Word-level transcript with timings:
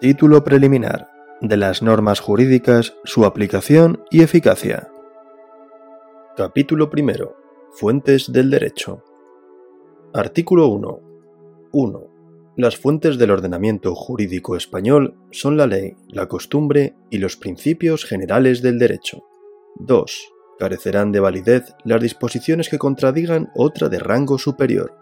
Título 0.00 0.44
preliminar 0.44 1.10
de 1.40 1.56
las 1.56 1.82
normas 1.82 2.20
jurídicas, 2.20 2.94
su 3.02 3.24
aplicación 3.24 4.04
y 4.12 4.22
eficacia. 4.22 4.92
Capítulo 6.36 6.88
primero. 6.88 7.36
Fuentes 7.72 8.30
del 8.30 8.48
derecho. 8.48 9.02
Artículo 10.14 10.68
1. 10.68 11.00
1. 11.72 12.04
Las 12.56 12.76
fuentes 12.76 13.18
del 13.18 13.32
ordenamiento 13.32 13.96
jurídico 13.96 14.54
español 14.54 15.16
son 15.32 15.56
la 15.56 15.66
ley, 15.66 15.96
la 16.06 16.28
costumbre 16.28 16.94
y 17.10 17.18
los 17.18 17.36
principios 17.36 18.04
generales 18.04 18.62
del 18.62 18.78
derecho. 18.78 19.24
2. 19.80 20.32
Carecerán 20.60 21.10
de 21.10 21.18
validez 21.18 21.74
las 21.82 22.00
disposiciones 22.00 22.68
que 22.68 22.78
contradigan 22.78 23.50
otra 23.56 23.88
de 23.88 23.98
rango 23.98 24.38
superior. 24.38 24.96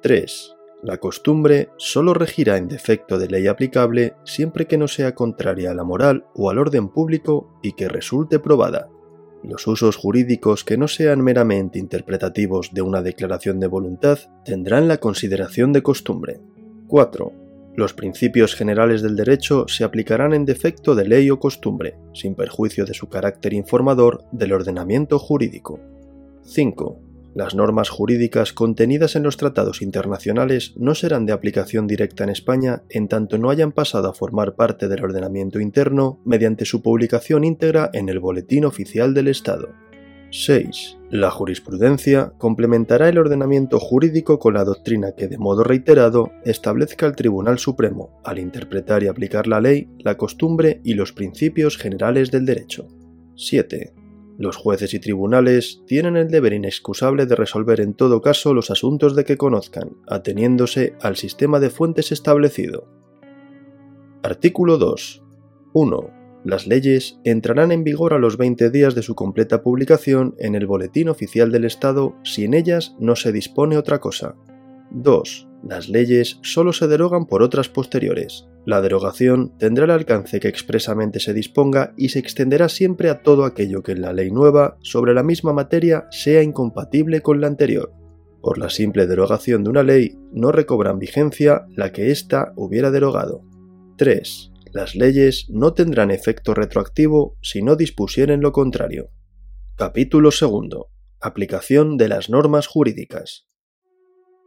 3. 0.00 0.54
La 0.82 0.98
costumbre 0.98 1.68
solo 1.76 2.12
regirá 2.12 2.56
en 2.56 2.66
defecto 2.66 3.16
de 3.16 3.28
ley 3.28 3.46
aplicable 3.46 4.14
siempre 4.24 4.66
que 4.66 4.76
no 4.76 4.88
sea 4.88 5.14
contraria 5.14 5.70
a 5.70 5.74
la 5.74 5.84
moral 5.84 6.26
o 6.34 6.50
al 6.50 6.58
orden 6.58 6.88
público 6.88 7.56
y 7.62 7.74
que 7.74 7.88
resulte 7.88 8.40
probada. 8.40 8.88
Los 9.44 9.68
usos 9.68 9.94
jurídicos 9.96 10.64
que 10.64 10.76
no 10.76 10.88
sean 10.88 11.20
meramente 11.20 11.78
interpretativos 11.78 12.74
de 12.74 12.82
una 12.82 13.00
declaración 13.00 13.60
de 13.60 13.68
voluntad 13.68 14.18
tendrán 14.44 14.88
la 14.88 14.98
consideración 14.98 15.72
de 15.72 15.82
costumbre. 15.82 16.40
4. 16.88 17.32
Los 17.76 17.94
principios 17.94 18.56
generales 18.56 19.02
del 19.02 19.14
derecho 19.14 19.66
se 19.68 19.84
aplicarán 19.84 20.34
en 20.34 20.44
defecto 20.44 20.96
de 20.96 21.06
ley 21.06 21.30
o 21.30 21.38
costumbre, 21.38 21.96
sin 22.12 22.34
perjuicio 22.34 22.84
de 22.84 22.94
su 22.94 23.08
carácter 23.08 23.52
informador 23.52 24.24
del 24.32 24.52
ordenamiento 24.52 25.20
jurídico. 25.20 25.78
5. 26.42 27.11
Las 27.34 27.54
normas 27.54 27.88
jurídicas 27.88 28.52
contenidas 28.52 29.16
en 29.16 29.22
los 29.22 29.38
tratados 29.38 29.80
internacionales 29.80 30.74
no 30.76 30.94
serán 30.94 31.24
de 31.24 31.32
aplicación 31.32 31.86
directa 31.86 32.24
en 32.24 32.30
España 32.30 32.82
en 32.90 33.08
tanto 33.08 33.38
no 33.38 33.48
hayan 33.48 33.72
pasado 33.72 34.08
a 34.08 34.14
formar 34.14 34.54
parte 34.54 34.86
del 34.86 35.02
ordenamiento 35.02 35.58
interno 35.58 36.20
mediante 36.26 36.66
su 36.66 36.82
publicación 36.82 37.44
íntegra 37.44 37.88
en 37.94 38.10
el 38.10 38.20
Boletín 38.20 38.66
Oficial 38.66 39.14
del 39.14 39.28
Estado. 39.28 39.70
6. 40.30 40.98
La 41.10 41.30
jurisprudencia 41.30 42.32
complementará 42.38 43.08
el 43.08 43.18
ordenamiento 43.18 43.78
jurídico 43.78 44.38
con 44.38 44.54
la 44.54 44.64
doctrina 44.64 45.12
que 45.12 45.28
de 45.28 45.38
modo 45.38 45.62
reiterado 45.62 46.32
establezca 46.44 47.06
el 47.06 47.16
Tribunal 47.16 47.58
Supremo 47.58 48.20
al 48.24 48.38
interpretar 48.38 49.02
y 49.02 49.08
aplicar 49.08 49.46
la 49.46 49.60
ley, 49.60 49.88
la 49.98 50.16
costumbre 50.16 50.80
y 50.84 50.94
los 50.94 51.12
principios 51.12 51.76
generales 51.76 52.30
del 52.30 52.46
derecho. 52.46 52.88
7. 53.36 54.01
Los 54.38 54.56
jueces 54.56 54.94
y 54.94 54.98
tribunales 54.98 55.82
tienen 55.86 56.16
el 56.16 56.28
deber 56.28 56.54
inexcusable 56.54 57.26
de 57.26 57.36
resolver 57.36 57.80
en 57.80 57.94
todo 57.94 58.20
caso 58.20 58.54
los 58.54 58.70
asuntos 58.70 59.14
de 59.14 59.24
que 59.24 59.36
conozcan, 59.36 59.96
ateniéndose 60.08 60.94
al 61.00 61.16
sistema 61.16 61.60
de 61.60 61.70
fuentes 61.70 62.12
establecido. 62.12 62.88
Artículo 64.22 64.78
2. 64.78 65.22
1. 65.74 66.10
Las 66.44 66.66
leyes 66.66 67.20
entrarán 67.24 67.70
en 67.72 67.84
vigor 67.84 68.14
a 68.14 68.18
los 68.18 68.36
20 68.36 68.70
días 68.70 68.94
de 68.94 69.02
su 69.02 69.14
completa 69.14 69.62
publicación 69.62 70.34
en 70.38 70.54
el 70.54 70.66
Boletín 70.66 71.08
Oficial 71.08 71.52
del 71.52 71.64
Estado 71.64 72.16
si 72.24 72.44
en 72.44 72.54
ellas 72.54 72.96
no 72.98 73.14
se 73.16 73.32
dispone 73.32 73.76
otra 73.76 74.00
cosa. 74.00 74.34
2. 74.90 75.51
Las 75.62 75.88
leyes 75.88 76.38
solo 76.42 76.72
se 76.72 76.88
derogan 76.88 77.26
por 77.26 77.42
otras 77.42 77.68
posteriores. 77.68 78.46
La 78.66 78.80
derogación 78.80 79.56
tendrá 79.58 79.84
el 79.84 79.90
alcance 79.90 80.40
que 80.40 80.48
expresamente 80.48 81.20
se 81.20 81.34
disponga 81.34 81.94
y 81.96 82.08
se 82.08 82.18
extenderá 82.18 82.68
siempre 82.68 83.10
a 83.10 83.22
todo 83.22 83.44
aquello 83.44 83.82
que 83.82 83.92
en 83.92 84.02
la 84.02 84.12
ley 84.12 84.30
nueva 84.30 84.76
sobre 84.82 85.14
la 85.14 85.22
misma 85.22 85.52
materia 85.52 86.06
sea 86.10 86.42
incompatible 86.42 87.20
con 87.20 87.40
la 87.40 87.46
anterior. 87.46 87.92
Por 88.40 88.58
la 88.58 88.70
simple 88.70 89.06
derogación 89.06 89.62
de 89.62 89.70
una 89.70 89.84
ley 89.84 90.18
no 90.32 90.50
recobran 90.50 90.98
vigencia 90.98 91.64
la 91.76 91.92
que 91.92 92.10
ésta 92.10 92.52
hubiera 92.56 92.90
derogado. 92.90 93.42
3. 93.98 94.52
Las 94.72 94.96
leyes 94.96 95.46
no 95.48 95.74
tendrán 95.74 96.10
efecto 96.10 96.54
retroactivo 96.54 97.36
si 97.40 97.62
no 97.62 97.76
dispusieren 97.76 98.40
lo 98.40 98.50
contrario. 98.50 99.10
Capítulo 99.76 100.30
2. 100.30 100.70
Aplicación 101.20 101.96
de 101.96 102.08
las 102.08 102.30
normas 102.30 102.66
jurídicas. 102.66 103.46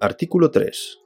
Artículo 0.02 0.52
3. 0.52 1.05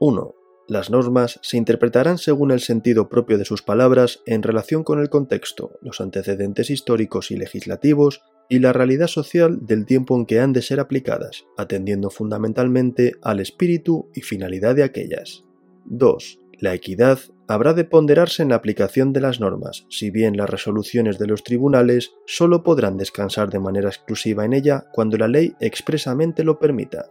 1 0.00 0.38
las 0.68 0.90
normas 0.90 1.40
se 1.42 1.56
interpretarán 1.56 2.18
según 2.18 2.50
el 2.50 2.60
sentido 2.60 3.08
propio 3.08 3.38
de 3.38 3.46
sus 3.46 3.62
palabras 3.62 4.20
en 4.26 4.42
relación 4.42 4.84
con 4.84 5.00
el 5.00 5.08
contexto, 5.08 5.78
los 5.80 6.02
antecedentes 6.02 6.68
históricos 6.68 7.30
y 7.30 7.38
legislativos 7.38 8.20
y 8.50 8.58
la 8.58 8.74
realidad 8.74 9.06
social 9.06 9.60
del 9.62 9.86
tiempo 9.86 10.14
en 10.14 10.26
que 10.26 10.40
han 10.40 10.52
de 10.52 10.60
ser 10.60 10.78
aplicadas, 10.78 11.46
atendiendo 11.56 12.10
fundamentalmente 12.10 13.14
al 13.22 13.40
espíritu 13.40 14.10
y 14.14 14.20
finalidad 14.20 14.74
de 14.74 14.82
aquellas. 14.82 15.46
2. 15.86 16.38
La 16.58 16.74
equidad 16.74 17.18
habrá 17.46 17.72
de 17.72 17.84
ponderarse 17.84 18.42
en 18.42 18.50
la 18.50 18.56
aplicación 18.56 19.14
de 19.14 19.22
las 19.22 19.40
normas, 19.40 19.86
si 19.88 20.10
bien 20.10 20.36
las 20.36 20.50
resoluciones 20.50 21.18
de 21.18 21.28
los 21.28 21.44
tribunales 21.44 22.12
solo 22.26 22.62
podrán 22.62 22.98
descansar 22.98 23.48
de 23.48 23.58
manera 23.58 23.88
exclusiva 23.88 24.44
en 24.44 24.52
ella 24.52 24.84
cuando 24.92 25.16
la 25.16 25.28
ley 25.28 25.54
expresamente 25.60 26.44
lo 26.44 26.58
permita. 26.58 27.06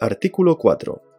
Artículo 0.00 0.58
4. 0.58 1.13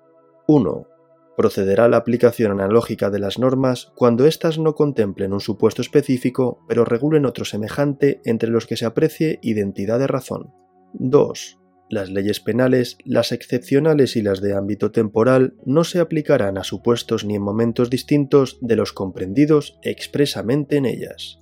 1 0.48 0.96
procederá 1.36 1.88
la 1.88 1.98
aplicación 1.98 2.52
analógica 2.52 3.10
de 3.10 3.20
las 3.20 3.38
normas 3.40 3.92
cuando 3.96 4.26
éstas 4.26 4.58
no 4.58 4.74
contemplen 4.74 5.34
un 5.34 5.42
supuesto 5.42 5.82
específico, 5.82 6.64
pero 6.68 6.86
regulen 6.86 7.26
otro 7.26 7.46
semejante 7.46 8.22
entre 8.26 8.50
los 8.50 8.66
que 8.66 8.78
se 8.78 8.86
aprecie 8.86 9.40
identidad 9.42 10.00
de 10.00 10.08
razón. 10.08 10.54
2. 10.94 11.60
Las 11.90 12.10
leyes 12.10 12.40
penales, 12.40 12.98
las 13.06 13.32
excepcionales 13.32 14.16
y 14.16 14.22
las 14.22 14.42
de 14.42 14.56
ámbito 14.56 14.92
temporal, 14.92 15.56
no 15.66 15.84
se 15.84 16.00
aplicarán 16.00 16.58
a 16.58 16.64
supuestos 16.64 17.26
ni 17.26 17.36
en 17.36 17.44
momentos 17.44 17.90
distintos 17.90 18.58
de 18.62 18.76
los 18.76 18.92
comprendidos 18.92 19.78
expresamente 19.84 20.78
en 20.78 20.86
ellas. 20.86 21.42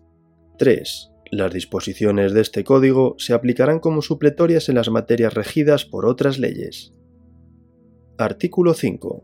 3. 0.58 1.12
Las 1.32 1.54
disposiciones 1.54 2.34
de 2.34 2.42
este 2.42 2.64
código 2.64 3.16
se 3.18 3.34
aplicarán 3.34 3.80
como 3.80 4.02
supletorias 4.02 4.70
en 4.70 4.76
las 4.76 4.90
materias 4.90 5.34
regidas 5.34 5.86
por 5.86 6.06
otras 6.06 6.38
leyes. 6.40 6.94
Artículo 8.18 8.76
5. 8.76 9.24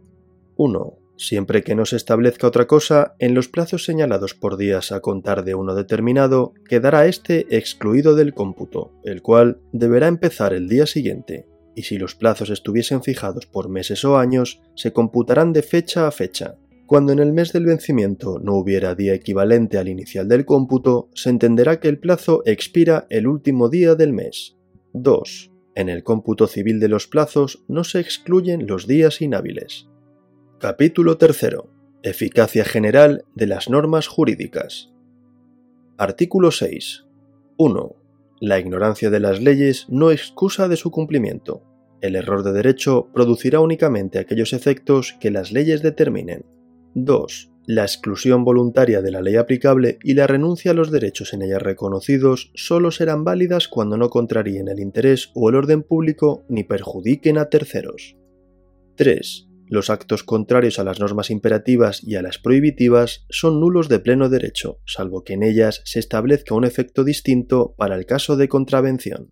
1. 0.56 0.98
Siempre 1.16 1.64
que 1.64 1.76
no 1.76 1.86
se 1.86 1.96
establezca 1.96 2.48
otra 2.48 2.66
cosa, 2.66 3.14
en 3.20 3.36
los 3.36 3.48
plazos 3.48 3.86
señalados 3.86 4.34
por 4.34 4.58
días 4.58 4.92
a 4.92 5.00
contar 5.00 5.44
de 5.44 5.54
uno 5.54 5.76
determinado, 5.76 6.54
quedará 6.68 7.06
éste 7.06 7.46
excluido 7.56 8.16
del 8.16 8.34
cómputo, 8.34 8.92
el 9.04 9.22
cual 9.22 9.62
deberá 9.74 10.08
empezar 10.08 10.54
el 10.54 10.68
día 10.68 10.88
siguiente, 10.88 11.46
y 11.76 11.84
si 11.84 12.00
los 12.00 12.16
plazos 12.16 12.50
estuviesen 12.50 13.04
fijados 13.04 13.46
por 13.46 13.70
meses 13.70 14.04
o 14.06 14.18
años, 14.18 14.60
se 14.76 14.92
computarán 14.92 15.54
de 15.54 15.62
fecha 15.62 16.08
a 16.08 16.12
fecha. 16.12 16.56
Cuando 16.88 17.14
en 17.14 17.20
el 17.20 17.32
mes 17.32 17.54
del 17.54 17.66
vencimiento 17.66 18.40
no 18.40 18.56
hubiera 18.56 18.96
día 18.96 19.14
equivalente 19.14 19.78
al 19.78 19.88
inicial 19.88 20.28
del 20.28 20.46
cómputo, 20.46 21.10
se 21.14 21.30
entenderá 21.30 21.80
que 21.80 21.90
el 21.90 22.00
plazo 22.00 22.42
expira 22.46 23.06
el 23.12 23.28
último 23.28 23.70
día 23.70 23.94
del 23.94 24.14
mes. 24.14 24.58
2. 24.94 25.49
En 25.76 25.88
el 25.88 26.04
cómputo 26.04 26.48
civil 26.48 26.80
de 26.80 26.88
los 26.88 27.08
plazos 27.08 27.64
no 27.68 27.84
se 27.84 28.00
excluyen 28.00 28.68
los 28.68 28.88
días 28.88 29.22
inhábiles. 29.22 29.88
Capítulo 30.60 31.18
3. 31.18 31.56
Eficacia 32.04 32.66
general 32.66 33.26
de 33.36 33.48
las 33.48 33.70
normas 33.70 34.08
jurídicas. 34.08 34.92
Artículo 35.98 36.52
6. 36.52 37.06
1. 37.58 37.96
La 38.42 38.60
ignorancia 38.60 39.10
de 39.10 39.20
las 39.20 39.42
leyes 39.42 39.86
no 39.90 40.12
excusa 40.12 40.68
de 40.68 40.76
su 40.76 40.92
cumplimiento. 40.92 41.64
El 42.02 42.16
error 42.16 42.44
de 42.44 42.54
derecho 42.54 43.10
producirá 43.14 43.60
únicamente 43.60 44.18
aquellos 44.18 44.54
efectos 44.54 45.18
que 45.20 45.30
las 45.30 45.52
leyes 45.52 45.82
determinen. 45.82 46.46
2. 46.96 47.52
La 47.72 47.84
exclusión 47.84 48.46
voluntaria 48.46 49.04
de 49.04 49.12
la 49.12 49.22
ley 49.22 49.36
aplicable 49.36 50.00
y 50.02 50.16
la 50.16 50.26
renuncia 50.26 50.72
a 50.72 50.74
los 50.74 50.90
derechos 50.90 51.36
en 51.36 51.44
ella 51.44 51.60
reconocidos 51.60 52.50
solo 52.56 52.90
serán 52.90 53.24
válidas 53.24 53.68
cuando 53.68 53.96
no 53.96 54.10
contraríen 54.10 54.70
el 54.70 54.80
interés 54.80 55.30
o 55.36 55.50
el 55.50 55.56
orden 55.56 55.84
público 55.84 56.46
ni 56.50 56.64
perjudiquen 56.64 57.38
a 57.38 57.50
terceros. 57.50 58.16
3 58.96 59.46
los 59.68 59.92
actos 59.92 60.24
contrarios 60.24 60.80
a 60.80 60.84
las 60.84 61.00
normas 61.00 61.30
imperativas 61.30 62.02
y 62.04 62.16
a 62.16 62.24
las 62.24 62.40
prohibitivas 62.40 63.28
son 63.30 63.60
nulos 63.60 63.88
de 63.88 64.00
pleno 64.00 64.28
derecho, 64.28 64.80
salvo 64.88 65.24
que 65.24 65.34
en 65.34 65.44
ellas 65.44 65.84
se 65.86 66.00
establezca 66.00 66.56
un 66.56 66.66
efecto 66.66 67.04
distinto 67.04 67.76
para 67.78 67.96
el 67.96 68.08
caso 68.08 68.36
de 68.36 68.50
contravención. 68.50 69.32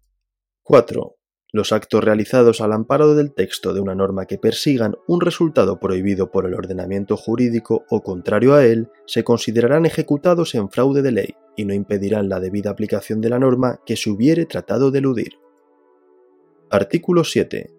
4. 0.62 1.17
Los 1.54 1.72
actos 1.72 2.04
realizados 2.04 2.60
al 2.60 2.74
amparo 2.74 3.16
del 3.16 3.34
texto 3.34 3.74
de 3.74 3.80
una 3.80 3.96
norma 3.96 4.26
que 4.26 4.38
persigan 4.38 4.96
un 5.08 5.22
resultado 5.22 5.80
prohibido 5.80 6.30
por 6.30 6.46
el 6.46 6.54
ordenamiento 6.54 7.16
jurídico 7.16 7.86
o 7.90 8.04
contrario 8.04 8.54
a 8.54 8.66
él 8.66 8.90
se 9.06 9.24
considerarán 9.24 9.86
ejecutados 9.86 10.56
en 10.56 10.70
fraude 10.70 11.02
de 11.02 11.12
ley 11.12 11.36
y 11.56 11.64
no 11.64 11.74
impedirán 11.74 12.28
la 12.28 12.42
debida 12.42 12.70
aplicación 12.70 13.22
de 13.22 13.30
la 13.30 13.40
norma 13.40 13.80
que 13.86 13.96
se 13.96 14.10
hubiere 14.10 14.46
tratado 14.46 14.92
de 14.92 15.00
eludir. 15.00 15.40
Artículo 16.70 17.24
7. 17.24 17.74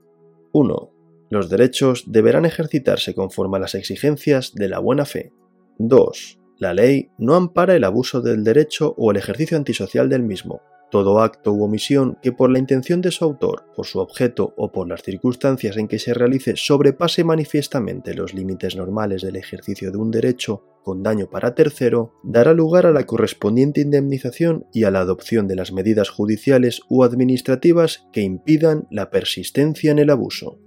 1. 0.52 0.92
Los 1.28 1.50
derechos 1.50 2.04
deberán 2.06 2.46
ejercitarse 2.46 3.14
conforme 3.14 3.58
a 3.58 3.60
las 3.60 3.74
exigencias 3.74 4.54
de 4.54 4.68
la 4.68 4.78
buena 4.78 5.04
fe. 5.04 5.30
2. 5.78 6.40
La 6.56 6.72
ley 6.72 7.10
no 7.18 7.34
ampara 7.34 7.76
el 7.76 7.84
abuso 7.84 8.22
del 8.22 8.44
derecho 8.44 8.94
o 8.96 9.10
el 9.10 9.18
ejercicio 9.18 9.58
antisocial 9.58 10.08
del 10.08 10.22
mismo. 10.22 10.62
Todo 10.90 11.20
acto 11.20 11.52
u 11.52 11.64
omisión 11.64 12.16
que 12.22 12.32
por 12.32 12.50
la 12.50 12.58
intención 12.58 13.02
de 13.02 13.10
su 13.10 13.22
autor, 13.24 13.64
por 13.76 13.84
su 13.86 13.98
objeto 13.98 14.54
o 14.56 14.72
por 14.72 14.88
las 14.88 15.02
circunstancias 15.02 15.76
en 15.76 15.86
que 15.86 15.98
se 15.98 16.14
realice 16.14 16.54
sobrepase 16.56 17.24
manifiestamente 17.24 18.14
los 18.14 18.32
límites 18.32 18.74
normales 18.74 19.20
del 19.20 19.36
ejercicio 19.36 19.92
de 19.92 19.98
un 19.98 20.10
derecho 20.10 20.64
con 20.82 21.02
daño 21.02 21.28
para 21.28 21.54
tercero, 21.54 22.14
dará 22.22 22.54
lugar 22.54 22.86
a 22.86 22.92
la 22.92 23.04
correspondiente 23.04 23.82
indemnización 23.82 24.66
y 24.72 24.84
a 24.84 24.90
la 24.90 25.00
adopción 25.00 25.46
de 25.46 25.56
las 25.56 25.70
medidas 25.72 26.08
judiciales 26.08 26.80
u 26.88 27.02
administrativas 27.02 28.08
que 28.10 28.22
impidan 28.22 28.88
la 28.90 29.10
persistencia 29.10 29.90
en 29.90 29.98
el 29.98 30.08
abuso. 30.08 30.58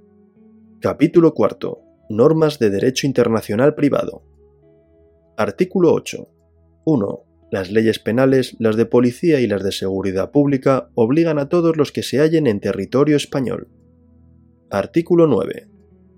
Capítulo 0.79 1.33
4. 1.33 1.81
Normas 2.09 2.59
de 2.59 2.69
Derecho 2.69 3.07
Internacional 3.07 3.73
Privado. 3.73 4.21
Artículo 5.38 5.91
8. 5.94 6.27
1. 6.85 7.31
Las 7.51 7.69
leyes 7.69 8.00
penales, 8.00 8.56
las 8.59 8.77
de 8.77 8.86
policía 8.86 9.42
y 9.42 9.48
las 9.48 9.62
de 9.62 9.74
seguridad 9.74 10.31
pública 10.31 10.89
obligan 10.95 11.38
a 11.38 11.50
todos 11.50 11.75
los 11.75 11.92
que 11.92 12.01
se 12.01 12.19
hallen 12.19 12.48
en 12.48 12.62
territorio 12.62 13.18
español. 13.18 13.68
Artículo 14.69 15.27
9. 15.27 15.68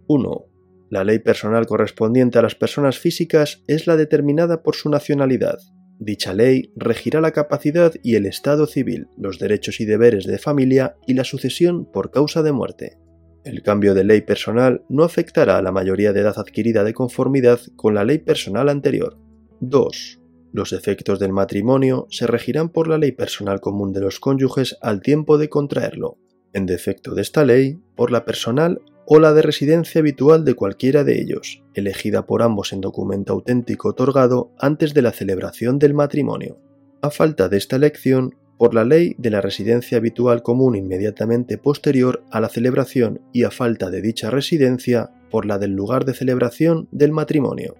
1. 0.06 0.46
La 0.92 1.04
ley 1.04 1.18
personal 1.18 1.66
correspondiente 1.66 2.38
a 2.38 2.44
las 2.44 2.54
personas 2.54 3.00
físicas 3.00 3.64
es 3.68 3.88
la 3.88 3.98
determinada 3.98 4.62
por 4.62 4.76
su 4.76 4.92
nacionalidad. 4.92 5.58
Dicha 5.98 6.36
ley 6.36 6.72
regirá 6.76 7.20
la 7.20 7.32
capacidad 7.32 7.94
y 8.04 8.14
el 8.14 8.28
estado 8.28 8.68
civil, 8.68 9.08
los 9.18 9.40
derechos 9.40 9.82
y 9.82 9.86
deberes 9.86 10.28
de 10.28 10.38
familia 10.38 10.98
y 11.08 11.16
la 11.16 11.24
sucesión 11.24 11.92
por 11.92 12.12
causa 12.12 12.44
de 12.44 12.52
muerte. 12.52 13.00
El 13.44 13.64
cambio 13.64 13.96
de 13.96 14.04
ley 14.04 14.22
personal 14.22 14.84
no 14.88 15.04
afectará 15.04 15.58
a 15.58 15.62
la 15.64 15.72
mayoría 15.72 16.14
de 16.14 16.20
edad 16.20 16.38
adquirida 16.38 16.84
de 16.84 16.94
conformidad 16.94 17.60
con 17.76 17.96
la 17.96 18.06
ley 18.06 18.20
personal 18.20 18.70
anterior. 18.70 19.18
2. 19.62 20.23
Los 20.54 20.72
efectos 20.72 21.18
del 21.18 21.34
matrimonio 21.34 22.06
se 22.12 22.28
regirán 22.28 22.70
por 22.70 22.88
la 22.88 23.00
ley 23.00 23.12
personal 23.12 23.60
común 23.60 23.92
de 23.92 24.02
los 24.02 24.20
cónyuges 24.20 24.78
al 24.82 25.02
tiempo 25.02 25.40
de 25.40 25.50
contraerlo, 25.50 26.20
en 26.54 26.68
defecto 26.68 27.16
de 27.16 27.24
esta 27.24 27.44
ley, 27.44 27.80
por 27.96 28.12
la 28.12 28.24
personal 28.24 28.80
o 29.08 29.20
la 29.20 29.34
de 29.34 29.42
residencia 29.42 30.00
habitual 30.00 30.46
de 30.46 30.54
cualquiera 30.54 31.04
de 31.04 31.20
ellos, 31.20 31.64
elegida 31.74 32.28
por 32.28 32.44
ambos 32.44 32.72
en 32.72 32.82
documento 32.82 33.34
auténtico 33.34 33.90
otorgado 33.90 34.52
antes 34.60 34.94
de 34.94 35.02
la 35.02 35.12
celebración 35.12 35.80
del 35.80 35.96
matrimonio. 35.96 36.60
A 37.02 37.10
falta 37.10 37.50
de 37.50 37.58
esta 37.58 37.78
elección, 37.78 38.36
por 38.60 38.76
la 38.76 38.86
ley 38.86 39.16
de 39.18 39.32
la 39.32 39.42
residencia 39.42 39.98
habitual 39.98 40.44
común 40.44 40.76
inmediatamente 40.76 41.58
posterior 41.58 42.24
a 42.30 42.40
la 42.40 42.50
celebración 42.50 43.22
y 43.34 43.44
a 43.44 43.50
falta 43.50 43.90
de 43.90 44.04
dicha 44.04 44.30
residencia, 44.30 45.10
por 45.32 45.48
la 45.48 45.58
del 45.58 45.72
lugar 45.72 46.06
de 46.06 46.14
celebración 46.14 46.88
del 46.92 47.12
matrimonio. 47.12 47.76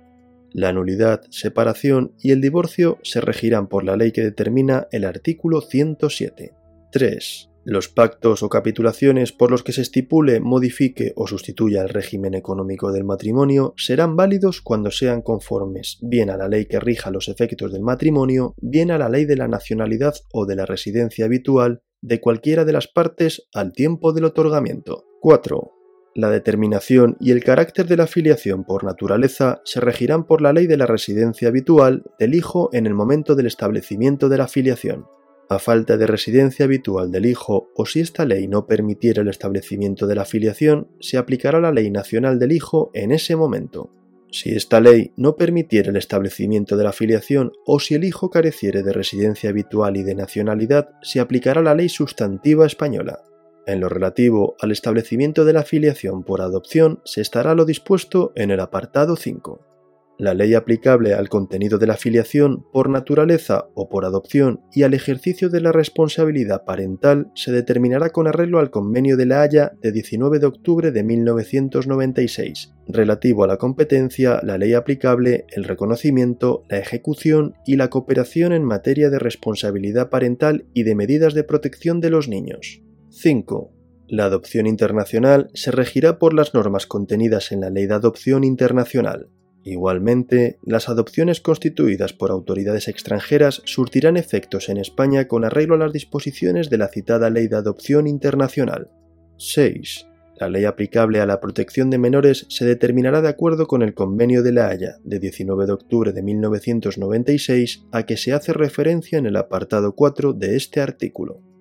La 0.54 0.72
nulidad, 0.72 1.24
separación 1.32 2.14
y 2.20 2.32
el 2.32 2.40
divorcio 2.40 3.00
se 3.02 3.22
regirán 3.22 3.68
por 3.68 3.84
la 3.84 3.98
ley 3.98 4.12
que 4.12 4.22
determina 4.22 4.88
el 4.92 5.04
artículo 5.04 5.62
107. 5.62 6.54
3. 6.92 7.50
Los 7.66 7.88
pactos 7.88 8.44
o 8.44 8.50
capitulaciones 8.50 9.32
por 9.32 9.50
los 9.50 9.64
que 9.64 9.72
se 9.72 9.82
estipule, 9.82 10.40
modifique 10.42 11.14
o 11.16 11.26
sustituya 11.26 11.82
el 11.82 11.90
régimen 11.90 12.36
económico 12.36 12.92
del 12.92 13.04
matrimonio 13.04 13.74
serán 13.78 14.16
válidos 14.16 14.62
cuando 14.62 14.92
sean 14.92 15.24
conformes 15.24 15.98
bien 16.02 16.30
a 16.30 16.38
la 16.38 16.48
ley 16.48 16.66
que 16.66 16.80
rija 16.80 17.10
los 17.10 17.30
efectos 17.30 17.72
del 17.72 17.82
matrimonio, 17.82 18.54
bien 18.62 18.92
a 18.92 19.00
la 19.00 19.10
ley 19.10 19.26
de 19.26 19.38
la 19.38 19.48
nacionalidad 19.48 20.14
o 20.32 20.46
de 20.46 20.56
la 20.56 20.68
residencia 20.68 21.26
habitual 21.26 21.82
de 22.02 22.20
cualquiera 22.20 22.64
de 22.64 22.74
las 22.74 22.88
partes 22.88 23.48
al 23.54 23.74
tiempo 23.74 24.14
del 24.14 24.26
otorgamiento. 24.26 25.06
4. 25.22 25.83
La 26.16 26.30
determinación 26.30 27.18
y 27.20 27.32
el 27.32 27.44
carácter 27.44 27.88
de 27.88 27.98
la 27.98 28.06
filiación 28.06 28.66
por 28.66 28.84
naturaleza 28.84 29.62
se 29.66 29.80
regirán 29.80 30.26
por 30.26 30.42
la 30.42 30.54
ley 30.54 30.68
de 30.68 30.78
la 30.78 30.86
residencia 30.86 31.48
habitual 31.48 32.04
del 32.20 32.36
hijo 32.36 32.70
en 32.72 32.86
el 32.86 32.94
momento 32.94 33.34
del 33.34 33.48
establecimiento 33.48 34.30
de 34.30 34.38
la 34.38 34.48
filiación. 34.48 35.08
A 35.50 35.58
falta 35.58 35.98
de 35.98 36.06
residencia 36.06 36.66
habitual 36.66 37.12
del 37.12 37.26
hijo 37.26 37.72
o 37.76 37.86
si 37.88 38.00
esta 38.00 38.26
ley 38.26 38.48
no 38.48 38.68
permitiera 38.68 39.24
el 39.24 39.28
establecimiento 39.28 40.06
de 40.06 40.16
la 40.16 40.26
filiación, 40.26 40.88
se 41.00 41.18
aplicará 41.18 41.60
la 41.60 41.72
ley 41.72 41.90
nacional 41.90 42.38
del 42.38 42.52
hijo 42.52 42.92
en 42.94 43.12
ese 43.12 43.36
momento. 43.36 43.90
Si 44.32 44.50
esta 44.50 44.80
ley 44.80 45.14
no 45.18 45.36
permitiera 45.36 45.90
el 45.90 45.98
establecimiento 45.98 46.78
de 46.78 46.84
la 46.84 46.92
filiación 46.92 47.52
o 47.66 47.80
si 47.80 47.96
el 47.96 48.04
hijo 48.04 48.30
careciere 48.30 48.84
de 48.84 48.94
residencia 48.94 49.50
habitual 49.50 49.98
y 49.98 50.04
de 50.04 50.16
nacionalidad, 50.16 50.90
se 51.02 51.20
aplicará 51.20 51.62
la 51.62 51.76
ley 51.76 51.90
sustantiva 51.90 52.66
española. 52.66 53.20
En 53.66 53.80
lo 53.80 53.88
relativo 53.88 54.56
al 54.60 54.72
establecimiento 54.72 55.46
de 55.46 55.54
la 55.54 55.64
filiación 55.64 56.24
por 56.24 56.42
adopción 56.42 57.00
se 57.06 57.22
estará 57.22 57.56
lo 57.56 57.64
dispuesto 57.66 58.34
en 58.36 58.52
el 58.52 58.60
apartado 58.60 59.16
5. 59.16 59.74
La 60.20 60.36
ley 60.36 60.54
aplicable 60.54 61.16
al 61.16 61.28
contenido 61.28 61.80
de 61.80 61.88
la 61.88 61.98
filiación 61.98 62.66
por 62.72 62.88
naturaleza 62.88 63.70
o 63.74 63.90
por 63.90 64.06
adopción 64.06 64.62
y 64.72 64.84
al 64.84 64.94
ejercicio 64.94 65.50
de 65.50 65.60
la 65.60 65.72
responsabilidad 65.72 66.66
parental 66.66 67.32
se 67.34 67.52
determinará 67.52 68.12
con 68.12 68.28
arreglo 68.28 68.60
al 68.60 68.70
Convenio 68.70 69.18
de 69.18 69.26
la 69.26 69.42
Haya 69.42 69.74
de 69.82 69.92
19 69.92 70.38
de 70.38 70.46
octubre 70.46 70.92
de 70.92 71.04
1996, 71.04 72.74
relativo 72.88 73.44
a 73.44 73.48
la 73.48 73.58
competencia, 73.58 74.40
la 74.44 74.60
ley 74.60 74.74
aplicable, 74.74 75.46
el 75.50 75.64
reconocimiento, 75.64 76.64
la 76.70 76.78
ejecución 76.78 77.56
y 77.66 77.78
la 77.78 77.90
cooperación 77.90 78.54
en 78.54 78.64
materia 78.64 79.10
de 79.10 79.20
responsabilidad 79.20 80.10
parental 80.10 80.66
y 80.74 80.84
de 80.84 80.94
medidas 80.94 81.34
de 81.34 81.44
protección 81.44 82.02
de 82.02 82.12
los 82.12 82.28
niños. 82.28 82.84
5. 83.16 83.72
La 84.08 84.26
adopción 84.26 84.66
internacional 84.66 85.52
se 85.54 85.70
regirá 85.70 86.18
por 86.18 86.34
las 86.34 86.56
normas 86.56 86.88
contenidas 86.88 87.52
en 87.52 87.62
la 87.62 87.70
Ley 87.70 87.86
de 87.86 87.94
Adopción 87.94 88.44
Internacional. 88.44 89.30
Igualmente, 89.64 90.58
las 90.64 90.90
adopciones 90.90 91.40
constituidas 91.40 92.12
por 92.12 92.32
autoridades 92.32 92.88
extranjeras 92.88 93.62
surtirán 93.66 94.18
efectos 94.18 94.68
en 94.68 94.78
España 94.78 95.28
con 95.28 95.46
arreglo 95.46 95.76
a 95.76 95.78
las 95.78 95.94
disposiciones 95.94 96.72
de 96.72 96.80
la 96.80 96.88
citada 96.88 97.30
Ley 97.30 97.48
de 97.48 97.56
Adopción 97.56 98.08
Internacional. 98.08 98.90
6. 99.38 100.08
La 100.40 100.50
ley 100.50 100.66
aplicable 100.66 101.22
a 101.22 101.28
la 101.28 101.40
protección 101.40 101.92
de 101.92 102.00
menores 102.00 102.48
se 102.50 102.66
determinará 102.66 103.22
de 103.22 103.30
acuerdo 103.30 103.68
con 103.68 103.84
el 103.84 103.94
Convenio 103.94 104.42
de 104.42 104.54
la 104.54 104.70
Haya 104.70 104.98
de 105.04 105.20
19 105.20 105.68
de 105.68 105.72
octubre 105.74 106.14
de 106.14 106.24
1996 106.24 107.86
a 107.92 108.08
que 108.08 108.18
se 108.18 108.34
hace 108.34 108.54
referencia 108.54 109.20
en 109.20 109.28
el 109.28 109.36
apartado 109.36 109.94
4 109.94 110.34
de 110.34 110.56
este 110.56 110.82
artículo. 110.82 111.53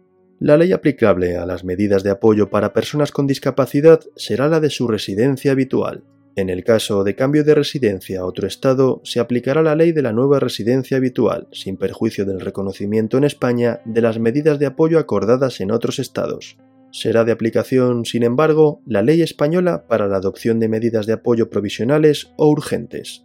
La 0.42 0.56
ley 0.56 0.72
aplicable 0.72 1.36
a 1.36 1.46
las 1.46 1.62
medidas 1.62 2.02
de 2.02 2.10
apoyo 2.10 2.50
para 2.50 2.72
personas 2.72 3.12
con 3.12 3.28
discapacidad 3.28 4.00
será 4.16 4.48
la 4.48 4.58
de 4.58 4.70
su 4.70 4.88
residencia 4.88 5.52
habitual. 5.52 6.02
En 6.34 6.50
el 6.50 6.64
caso 6.64 7.04
de 7.04 7.14
cambio 7.14 7.44
de 7.44 7.54
residencia 7.54 8.18
a 8.18 8.24
otro 8.26 8.48
estado, 8.48 9.00
se 9.04 9.20
aplicará 9.20 9.62
la 9.62 9.76
ley 9.76 9.92
de 9.92 10.02
la 10.02 10.12
nueva 10.12 10.40
residencia 10.40 10.96
habitual, 10.96 11.46
sin 11.52 11.76
perjuicio 11.76 12.24
del 12.24 12.40
reconocimiento 12.40 13.18
en 13.18 13.22
España 13.22 13.82
de 13.84 14.00
las 14.00 14.18
medidas 14.18 14.58
de 14.58 14.66
apoyo 14.66 14.98
acordadas 14.98 15.60
en 15.60 15.70
otros 15.70 16.00
estados. 16.00 16.58
Será 16.90 17.22
de 17.22 17.30
aplicación, 17.30 18.04
sin 18.04 18.24
embargo, 18.24 18.82
la 18.84 19.02
ley 19.02 19.22
española 19.22 19.86
para 19.86 20.08
la 20.08 20.16
adopción 20.16 20.58
de 20.58 20.68
medidas 20.68 21.06
de 21.06 21.12
apoyo 21.12 21.50
provisionales 21.50 22.32
o 22.36 22.48
urgentes. 22.48 23.24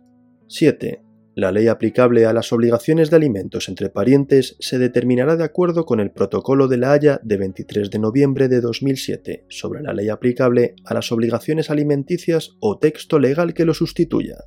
7. 0.50 1.01
La 1.38 1.51
ley 1.51 1.67
aplicable 1.67 2.25
a 2.25 2.34
las 2.34 2.51
obligaciones 2.51 3.12
de 3.12 3.15
alimentos 3.15 3.70
entre 3.70 3.91
parientes 3.91 4.56
se 4.60 4.79
determinará 4.79 5.36
de 5.36 5.44
acuerdo 5.44 5.86
con 5.86 6.00
el 6.00 6.10
Protocolo 6.10 6.67
de 6.67 6.77
la 6.77 6.94
Haya 6.94 7.20
de 7.22 7.38
23 7.38 7.91
de 7.91 8.00
noviembre 8.00 8.48
de 8.48 8.60
2007 8.60 9.46
sobre 9.48 9.84
la 9.84 9.94
ley 9.94 10.10
aplicable 10.10 10.74
a 10.84 10.96
las 10.96 11.12
obligaciones 11.12 11.70
alimenticias 11.70 12.58
o 12.60 12.79
texto 12.79 13.20
legal 13.20 13.53
que 13.53 13.65
lo 13.65 13.75
sustituya. 13.75 14.46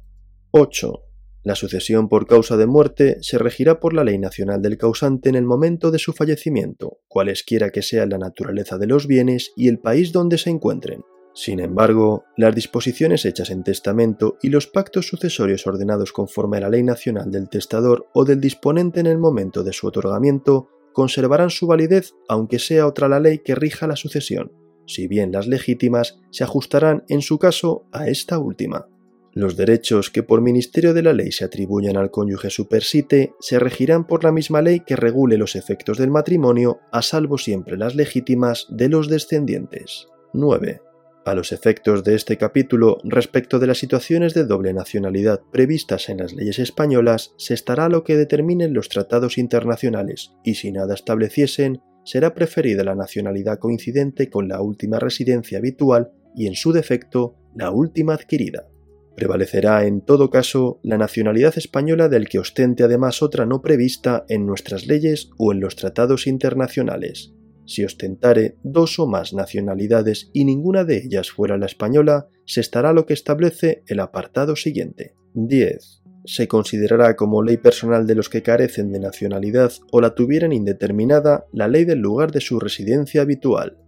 8. 0.50 1.04
La 1.44 1.54
sucesión 1.54 2.08
por 2.08 2.26
causa 2.26 2.56
de 2.56 2.66
muerte 2.66 3.18
se 3.20 3.38
regirá 3.38 3.78
por 3.78 3.94
la 3.94 4.02
ley 4.02 4.18
nacional 4.18 4.60
del 4.60 4.76
causante 4.76 5.28
en 5.28 5.36
el 5.36 5.44
momento 5.44 5.92
de 5.92 6.00
su 6.00 6.12
fallecimiento, 6.12 7.02
cualesquiera 7.06 7.70
que 7.70 7.82
sea 7.82 8.04
la 8.06 8.18
naturaleza 8.18 8.78
de 8.78 8.88
los 8.88 9.06
bienes 9.06 9.52
y 9.56 9.68
el 9.68 9.78
país 9.78 10.10
donde 10.10 10.38
se 10.38 10.50
encuentren. 10.50 11.02
Sin 11.40 11.58
embargo, 11.58 12.26
las 12.36 12.54
disposiciones 12.54 13.24
hechas 13.24 13.48
en 13.48 13.62
testamento 13.62 14.36
y 14.42 14.50
los 14.50 14.66
pactos 14.66 15.08
sucesorios 15.08 15.66
ordenados 15.66 16.12
conforme 16.12 16.58
a 16.58 16.60
la 16.60 16.68
ley 16.68 16.82
nacional 16.82 17.30
del 17.30 17.48
testador 17.48 18.08
o 18.12 18.26
del 18.26 18.42
disponente 18.42 19.00
en 19.00 19.06
el 19.06 19.16
momento 19.16 19.64
de 19.64 19.72
su 19.72 19.86
otorgamiento 19.86 20.68
conservarán 20.92 21.48
su 21.48 21.66
validez 21.66 22.12
aunque 22.28 22.58
sea 22.58 22.86
otra 22.86 23.08
la 23.08 23.20
ley 23.20 23.38
que 23.38 23.54
rija 23.54 23.86
la 23.86 23.96
sucesión, 23.96 24.52
si 24.86 25.08
bien 25.08 25.32
las 25.32 25.46
legítimas 25.46 26.18
se 26.30 26.44
ajustarán 26.44 27.04
en 27.08 27.22
su 27.22 27.38
caso 27.38 27.86
a 27.90 28.08
esta 28.08 28.38
última. 28.38 28.88
Los 29.32 29.56
derechos 29.56 30.10
que 30.10 30.22
por 30.22 30.42
ministerio 30.42 30.92
de 30.92 31.02
la 31.02 31.14
ley 31.14 31.32
se 31.32 31.46
atribuyan 31.46 31.96
al 31.96 32.10
cónyuge 32.10 32.50
supersite 32.50 33.32
se 33.40 33.58
regirán 33.58 34.06
por 34.06 34.24
la 34.24 34.32
misma 34.32 34.60
ley 34.60 34.80
que 34.80 34.94
regule 34.94 35.38
los 35.38 35.56
efectos 35.56 35.96
del 35.96 36.10
matrimonio, 36.10 36.80
a 36.92 37.00
salvo 37.00 37.38
siempre 37.38 37.78
las 37.78 37.94
legítimas 37.94 38.66
de 38.68 38.90
los 38.90 39.08
descendientes. 39.08 40.06
9. 40.34 40.89
A 41.24 41.34
los 41.34 41.52
efectos 41.52 42.02
de 42.02 42.14
este 42.14 42.38
capítulo, 42.38 42.96
respecto 43.04 43.58
de 43.58 43.66
las 43.66 43.76
situaciones 43.76 44.32
de 44.32 44.46
doble 44.46 44.72
nacionalidad 44.72 45.42
previstas 45.52 46.08
en 46.08 46.16
las 46.16 46.32
leyes 46.32 46.58
españolas, 46.58 47.34
se 47.36 47.52
estará 47.52 47.90
lo 47.90 48.04
que 48.04 48.16
determinen 48.16 48.72
los 48.72 48.88
tratados 48.88 49.36
internacionales, 49.36 50.32
y 50.44 50.54
si 50.54 50.72
nada 50.72 50.94
estableciesen, 50.94 51.82
será 52.04 52.34
preferida 52.34 52.84
la 52.84 52.94
nacionalidad 52.94 53.58
coincidente 53.58 54.30
con 54.30 54.48
la 54.48 54.62
última 54.62 54.98
residencia 54.98 55.58
habitual 55.58 56.10
y, 56.34 56.46
en 56.46 56.54
su 56.54 56.72
defecto, 56.72 57.36
la 57.54 57.70
última 57.70 58.14
adquirida. 58.14 58.68
Prevalecerá 59.14 59.84
en 59.84 60.00
todo 60.00 60.30
caso 60.30 60.80
la 60.82 60.96
nacionalidad 60.96 61.58
española 61.58 62.08
del 62.08 62.28
que 62.28 62.38
ostente 62.38 62.82
además 62.82 63.22
otra 63.22 63.44
no 63.44 63.60
prevista 63.60 64.24
en 64.28 64.46
nuestras 64.46 64.86
leyes 64.86 65.28
o 65.36 65.52
en 65.52 65.60
los 65.60 65.76
tratados 65.76 66.26
internacionales. 66.26 67.34
Si 67.70 67.84
ostentare 67.84 68.56
dos 68.64 68.98
o 68.98 69.06
más 69.06 69.32
nacionalidades 69.32 70.28
y 70.32 70.44
ninguna 70.44 70.82
de 70.82 71.04
ellas 71.04 71.30
fuera 71.30 71.56
la 71.56 71.66
española, 71.66 72.26
se 72.44 72.60
estará 72.60 72.92
lo 72.92 73.06
que 73.06 73.14
establece 73.14 73.84
el 73.86 74.00
apartado 74.00 74.56
siguiente. 74.56 75.14
10. 75.34 76.02
Se 76.24 76.48
considerará 76.48 77.14
como 77.14 77.44
ley 77.44 77.58
personal 77.58 78.08
de 78.08 78.16
los 78.16 78.28
que 78.28 78.42
carecen 78.42 78.90
de 78.90 78.98
nacionalidad 78.98 79.70
o 79.92 80.00
la 80.00 80.16
tuvieran 80.16 80.52
indeterminada 80.52 81.46
la 81.52 81.68
ley 81.68 81.84
del 81.84 82.00
lugar 82.00 82.32
de 82.32 82.40
su 82.40 82.58
residencia 82.58 83.22
habitual. 83.22 83.78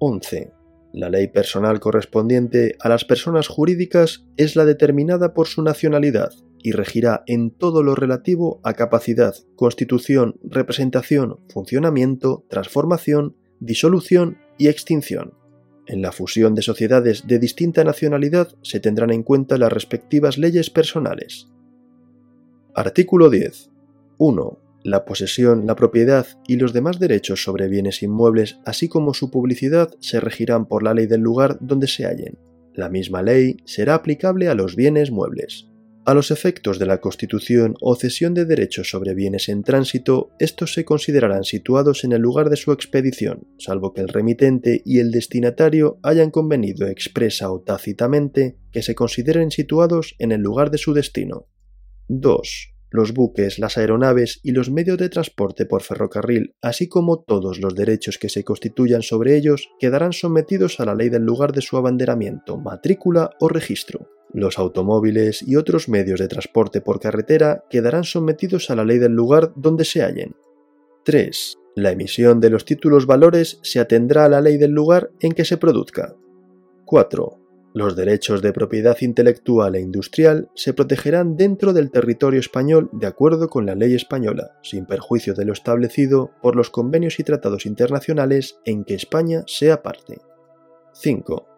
11. 0.00 0.52
La 0.92 1.08
ley 1.08 1.28
personal 1.28 1.80
correspondiente 1.80 2.76
a 2.78 2.90
las 2.90 3.06
personas 3.06 3.48
jurídicas 3.48 4.26
es 4.36 4.54
la 4.54 4.66
determinada 4.66 5.32
por 5.32 5.46
su 5.46 5.62
nacionalidad 5.62 6.34
y 6.64 6.72
regirá 6.72 7.22
en 7.26 7.50
todo 7.50 7.82
lo 7.82 7.94
relativo 7.94 8.58
a 8.64 8.72
capacidad, 8.72 9.34
constitución, 9.54 10.40
representación, 10.42 11.38
funcionamiento, 11.50 12.46
transformación, 12.48 13.36
disolución 13.60 14.38
y 14.56 14.68
extinción. 14.68 15.34
En 15.86 16.00
la 16.00 16.10
fusión 16.10 16.54
de 16.54 16.62
sociedades 16.62 17.26
de 17.26 17.38
distinta 17.38 17.84
nacionalidad 17.84 18.48
se 18.62 18.80
tendrán 18.80 19.12
en 19.12 19.22
cuenta 19.22 19.58
las 19.58 19.70
respectivas 19.70 20.38
leyes 20.38 20.70
personales. 20.70 21.48
Artículo 22.74 23.28
10. 23.28 23.70
1 24.16 24.58
la 24.84 25.06
posesión, 25.06 25.66
la 25.66 25.76
propiedad 25.76 26.26
y 26.46 26.56
los 26.56 26.74
demás 26.74 26.98
derechos 26.98 27.42
sobre 27.42 27.68
bienes 27.68 28.02
inmuebles, 28.02 28.58
así 28.66 28.86
como 28.86 29.14
su 29.14 29.30
publicidad, 29.30 29.88
se 29.98 30.20
regirán 30.20 30.66
por 30.66 30.82
la 30.82 30.92
ley 30.92 31.06
del 31.06 31.22
lugar 31.22 31.56
donde 31.62 31.86
se 31.88 32.04
hallen. 32.04 32.38
La 32.74 32.90
misma 32.90 33.22
ley 33.22 33.56
será 33.64 33.94
aplicable 33.94 34.48
a 34.48 34.54
los 34.54 34.76
bienes 34.76 35.10
muebles. 35.10 35.70
A 36.06 36.12
los 36.12 36.30
efectos 36.30 36.78
de 36.78 36.84
la 36.84 37.00
constitución 37.00 37.76
o 37.80 37.96
cesión 37.96 38.34
de 38.34 38.44
derechos 38.44 38.90
sobre 38.90 39.14
bienes 39.14 39.48
en 39.48 39.62
tránsito, 39.62 40.32
estos 40.38 40.74
se 40.74 40.84
considerarán 40.84 41.44
situados 41.44 42.04
en 42.04 42.12
el 42.12 42.20
lugar 42.20 42.50
de 42.50 42.56
su 42.56 42.72
expedición, 42.72 43.48
salvo 43.58 43.94
que 43.94 44.02
el 44.02 44.08
remitente 44.08 44.82
y 44.84 44.98
el 44.98 45.10
destinatario 45.10 45.98
hayan 46.02 46.30
convenido 46.30 46.86
expresa 46.88 47.50
o 47.50 47.62
tácitamente 47.62 48.58
que 48.70 48.82
se 48.82 48.94
consideren 48.94 49.50
situados 49.50 50.14
en 50.18 50.32
el 50.32 50.42
lugar 50.42 50.70
de 50.70 50.78
su 50.78 50.92
destino. 50.92 51.46
2 52.08 52.74
los 52.94 53.12
buques, 53.12 53.58
las 53.58 53.76
aeronaves 53.76 54.38
y 54.44 54.52
los 54.52 54.70
medios 54.70 54.98
de 54.98 55.08
transporte 55.08 55.66
por 55.66 55.82
ferrocarril, 55.82 56.54
así 56.62 56.88
como 56.88 57.24
todos 57.24 57.58
los 57.58 57.74
derechos 57.74 58.18
que 58.18 58.28
se 58.28 58.44
constituyan 58.44 59.02
sobre 59.02 59.36
ellos, 59.36 59.68
quedarán 59.80 60.12
sometidos 60.12 60.78
a 60.78 60.84
la 60.84 60.94
ley 60.94 61.08
del 61.08 61.24
lugar 61.24 61.50
de 61.50 61.60
su 61.60 61.76
abanderamiento, 61.76 62.56
matrícula 62.56 63.30
o 63.40 63.48
registro. 63.48 64.08
Los 64.34 64.58
automóviles 64.58 65.44
y 65.46 65.54
otros 65.54 65.88
medios 65.88 66.18
de 66.18 66.26
transporte 66.26 66.80
por 66.80 66.98
carretera 66.98 67.64
quedarán 67.70 68.02
sometidos 68.02 68.68
a 68.68 68.74
la 68.74 68.84
ley 68.84 68.98
del 68.98 69.12
lugar 69.12 69.52
donde 69.54 69.84
se 69.84 70.02
hallen. 70.02 70.34
3. 71.04 71.56
La 71.76 71.92
emisión 71.92 72.40
de 72.40 72.50
los 72.50 72.64
títulos 72.64 73.06
valores 73.06 73.60
se 73.62 73.78
atendrá 73.78 74.24
a 74.24 74.28
la 74.28 74.40
ley 74.40 74.56
del 74.56 74.72
lugar 74.72 75.12
en 75.20 75.32
que 75.32 75.44
se 75.44 75.56
produzca. 75.56 76.16
4. 76.84 77.38
Los 77.74 77.94
derechos 77.94 78.42
de 78.42 78.52
propiedad 78.52 78.96
intelectual 79.02 79.76
e 79.76 79.80
industrial 79.80 80.50
se 80.56 80.74
protegerán 80.74 81.36
dentro 81.36 81.72
del 81.72 81.92
territorio 81.92 82.40
español 82.40 82.90
de 82.92 83.06
acuerdo 83.06 83.48
con 83.48 83.66
la 83.66 83.76
ley 83.76 83.94
española, 83.94 84.58
sin 84.64 84.84
perjuicio 84.84 85.34
de 85.34 85.44
lo 85.44 85.52
establecido 85.52 86.32
por 86.42 86.56
los 86.56 86.70
convenios 86.70 87.20
y 87.20 87.22
tratados 87.22 87.66
internacionales 87.66 88.58
en 88.64 88.84
que 88.84 88.94
España 88.94 89.44
sea 89.46 89.80
parte. 89.82 90.18
5. 90.94 91.53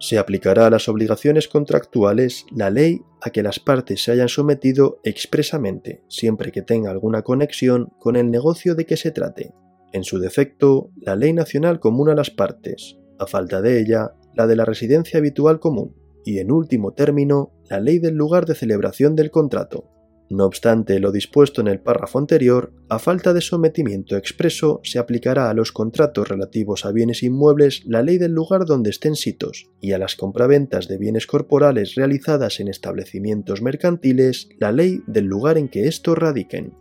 Se 0.00 0.18
aplicará 0.18 0.66
a 0.66 0.70
las 0.70 0.88
obligaciones 0.88 1.48
contractuales 1.48 2.46
la 2.52 2.70
ley 2.70 3.02
a 3.20 3.30
que 3.30 3.42
las 3.42 3.58
partes 3.58 4.02
se 4.02 4.12
hayan 4.12 4.28
sometido 4.28 5.00
expresamente, 5.02 6.04
siempre 6.08 6.52
que 6.52 6.62
tenga 6.62 6.90
alguna 6.90 7.22
conexión 7.22 7.92
con 7.98 8.14
el 8.14 8.30
negocio 8.30 8.76
de 8.76 8.86
que 8.86 8.96
se 8.96 9.10
trate. 9.10 9.52
En 9.92 10.04
su 10.04 10.18
defecto, 10.20 10.90
la 10.96 11.16
ley 11.16 11.32
nacional 11.32 11.80
común 11.80 12.10
a 12.10 12.14
las 12.14 12.30
partes. 12.30 12.96
A 13.18 13.26
falta 13.26 13.60
de 13.60 13.80
ella, 13.80 14.12
la 14.34 14.46
de 14.46 14.54
la 14.54 14.64
residencia 14.64 15.18
habitual 15.18 15.58
común 15.58 15.96
y, 16.24 16.38
en 16.38 16.52
último 16.52 16.92
término, 16.92 17.52
la 17.68 17.80
ley 17.80 17.98
del 17.98 18.14
lugar 18.14 18.46
de 18.46 18.54
celebración 18.54 19.16
del 19.16 19.32
contrato. 19.32 19.90
No 20.30 20.44
obstante 20.44 20.98
lo 21.00 21.10
dispuesto 21.10 21.60
en 21.60 21.68
el 21.68 21.80
párrafo 21.80 22.18
anterior, 22.18 22.72
a 22.88 22.98
falta 22.98 23.32
de 23.32 23.40
sometimiento 23.40 24.16
expreso 24.16 24.80
se 24.84 24.98
aplicará 24.98 25.48
a 25.48 25.54
los 25.54 25.72
contratos 25.72 26.28
relativos 26.28 26.84
a 26.84 26.92
bienes 26.92 27.22
inmuebles 27.22 27.82
la 27.86 28.02
ley 28.02 28.18
del 28.18 28.32
lugar 28.32 28.66
donde 28.66 28.90
estén 28.90 29.16
sitos 29.16 29.70
y 29.80 29.92
a 29.92 29.98
las 29.98 30.16
compraventas 30.16 30.86
de 30.86 30.98
bienes 30.98 31.26
corporales 31.26 31.94
realizadas 31.94 32.60
en 32.60 32.68
establecimientos 32.68 33.62
mercantiles 33.62 34.48
la 34.58 34.72
ley 34.72 35.02
del 35.06 35.24
lugar 35.24 35.56
en 35.56 35.68
que 35.68 35.88
estos 35.88 36.18
radiquen. 36.18 36.74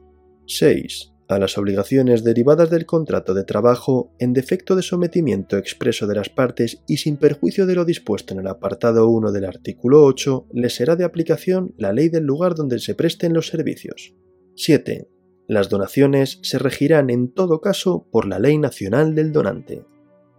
6 0.45 1.16
a 1.27 1.39
las 1.39 1.57
obligaciones 1.57 2.23
derivadas 2.23 2.69
del 2.69 2.85
contrato 2.85 3.33
de 3.33 3.43
trabajo 3.43 4.11
en 4.19 4.33
defecto 4.33 4.75
de 4.75 4.81
sometimiento 4.81 5.57
expreso 5.57 6.07
de 6.07 6.15
las 6.15 6.29
partes 6.29 6.81
y 6.87 6.97
sin 6.97 7.17
perjuicio 7.17 7.65
de 7.65 7.75
lo 7.75 7.85
dispuesto 7.85 8.33
en 8.33 8.39
el 8.39 8.47
apartado 8.47 9.09
1 9.09 9.31
del 9.31 9.45
artículo 9.45 10.03
8, 10.03 10.47
les 10.53 10.75
será 10.75 10.95
de 10.95 11.03
aplicación 11.03 11.73
la 11.77 11.93
ley 11.93 12.09
del 12.09 12.23
lugar 12.23 12.55
donde 12.55 12.79
se 12.79 12.95
presten 12.95 13.33
los 13.33 13.47
servicios. 13.47 14.13
7. 14.55 15.09
Las 15.47 15.69
donaciones 15.69 16.39
se 16.43 16.59
regirán 16.59 17.09
en 17.09 17.31
todo 17.31 17.61
caso 17.61 18.07
por 18.11 18.25
la 18.25 18.39
ley 18.39 18.57
nacional 18.57 19.15
del 19.15 19.31
donante. 19.31 19.85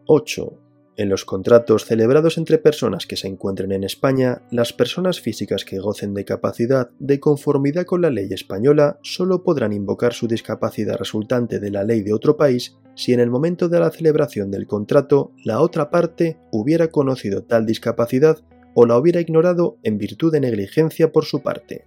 8. 0.06 0.67
En 0.98 1.08
los 1.08 1.24
contratos 1.24 1.84
celebrados 1.84 2.38
entre 2.38 2.58
personas 2.58 3.06
que 3.06 3.14
se 3.14 3.28
encuentren 3.28 3.70
en 3.70 3.84
España, 3.84 4.42
las 4.50 4.72
personas 4.72 5.20
físicas 5.20 5.64
que 5.64 5.78
gocen 5.78 6.12
de 6.12 6.24
capacidad 6.24 6.90
de 6.98 7.20
conformidad 7.20 7.84
con 7.84 8.02
la 8.02 8.10
ley 8.10 8.26
española 8.32 8.98
solo 9.02 9.44
podrán 9.44 9.72
invocar 9.72 10.12
su 10.12 10.26
discapacidad 10.26 10.96
resultante 10.96 11.60
de 11.60 11.70
la 11.70 11.84
ley 11.84 12.02
de 12.02 12.12
otro 12.12 12.36
país 12.36 12.78
si 12.96 13.12
en 13.12 13.20
el 13.20 13.30
momento 13.30 13.68
de 13.68 13.78
la 13.78 13.92
celebración 13.92 14.50
del 14.50 14.66
contrato 14.66 15.30
la 15.44 15.60
otra 15.60 15.88
parte 15.88 16.36
hubiera 16.50 16.88
conocido 16.88 17.44
tal 17.44 17.64
discapacidad 17.64 18.38
o 18.74 18.84
la 18.84 18.98
hubiera 18.98 19.20
ignorado 19.20 19.78
en 19.84 19.98
virtud 19.98 20.32
de 20.32 20.40
negligencia 20.40 21.12
por 21.12 21.26
su 21.26 21.44
parte. 21.44 21.84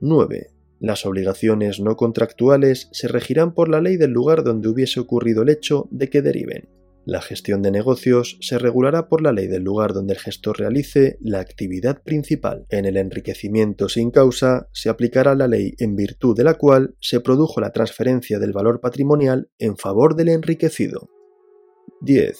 9. 0.00 0.50
Las 0.80 1.06
obligaciones 1.06 1.78
no 1.78 1.96
contractuales 1.96 2.88
se 2.90 3.06
regirán 3.06 3.54
por 3.54 3.68
la 3.68 3.80
ley 3.80 3.96
del 3.96 4.10
lugar 4.10 4.42
donde 4.42 4.68
hubiese 4.68 4.98
ocurrido 4.98 5.42
el 5.42 5.50
hecho 5.50 5.86
de 5.92 6.10
que 6.10 6.20
deriven. 6.20 6.79
La 7.10 7.20
gestión 7.20 7.60
de 7.60 7.72
negocios 7.72 8.38
se 8.40 8.56
regulará 8.56 9.08
por 9.08 9.20
la 9.20 9.32
ley 9.32 9.48
del 9.48 9.64
lugar 9.64 9.94
donde 9.94 10.12
el 10.12 10.20
gestor 10.20 10.60
realice 10.60 11.18
la 11.20 11.40
actividad 11.40 12.04
principal. 12.04 12.66
En 12.70 12.84
el 12.84 12.96
enriquecimiento 12.96 13.88
sin 13.88 14.12
causa 14.12 14.68
se 14.72 14.90
aplicará 14.90 15.34
la 15.34 15.48
ley 15.48 15.74
en 15.78 15.96
virtud 15.96 16.36
de 16.36 16.44
la 16.44 16.54
cual 16.54 16.94
se 17.00 17.18
produjo 17.18 17.60
la 17.60 17.72
transferencia 17.72 18.38
del 18.38 18.52
valor 18.52 18.80
patrimonial 18.80 19.50
en 19.58 19.76
favor 19.76 20.14
del 20.14 20.28
enriquecido. 20.28 21.08
10. 22.02 22.38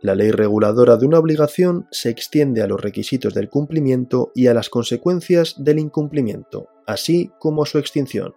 La 0.00 0.14
ley 0.14 0.30
reguladora 0.30 0.96
de 0.96 1.06
una 1.06 1.18
obligación 1.18 1.88
se 1.90 2.08
extiende 2.08 2.62
a 2.62 2.68
los 2.68 2.80
requisitos 2.80 3.34
del 3.34 3.48
cumplimiento 3.48 4.30
y 4.32 4.46
a 4.46 4.54
las 4.54 4.70
consecuencias 4.70 5.56
del 5.58 5.80
incumplimiento, 5.80 6.68
así 6.86 7.32
como 7.40 7.64
a 7.64 7.66
su 7.66 7.78
extinción. 7.78 8.32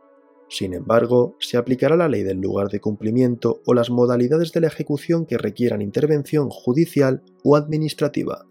Sin 0.50 0.74
embargo, 0.74 1.36
se 1.40 1.58
aplicará 1.58 1.96
la 1.96 2.08
ley 2.08 2.24
del 2.24 2.40
lugar 2.40 2.70
de 2.70 2.80
cumplimiento 2.80 3.62
o 3.66 3.74
las 3.74 3.90
modalidades 3.90 4.54
de 4.54 4.62
la 4.62 4.68
ejecución 4.68 5.26
que 5.26 5.38
requieran 5.38 5.82
intervención 5.82 6.50
judicial 6.50 7.22
o 7.44 7.56
administrativa. 7.56 8.46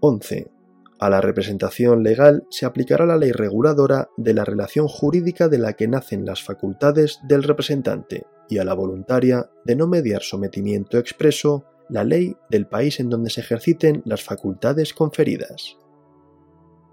11. 0.00 0.50
A 0.98 1.08
la 1.08 1.20
representación 1.20 2.02
legal 2.02 2.46
se 2.50 2.66
aplicará 2.66 3.06
la 3.06 3.16
ley 3.16 3.32
reguladora 3.32 4.08
de 4.16 4.34
la 4.34 4.44
relación 4.44 4.88
jurídica 4.88 5.48
de 5.48 5.58
la 5.58 5.74
que 5.74 5.88
nacen 5.88 6.26
las 6.26 6.42
facultades 6.42 7.20
del 7.26 7.42
representante 7.42 8.26
y 8.48 8.58
a 8.58 8.64
la 8.64 8.74
voluntaria 8.74 9.50
de 9.64 9.76
no 9.76 9.86
mediar 9.86 10.22
sometimiento 10.22 10.98
expreso 10.98 11.64
la 11.88 12.04
ley 12.04 12.36
del 12.50 12.66
país 12.66 13.00
en 13.00 13.08
donde 13.08 13.30
se 13.30 13.40
ejerciten 13.40 14.02
las 14.04 14.22
facultades 14.22 14.92
conferidas. 14.92 15.76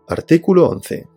Artículo 0.07 0.69
11. 0.69 1.07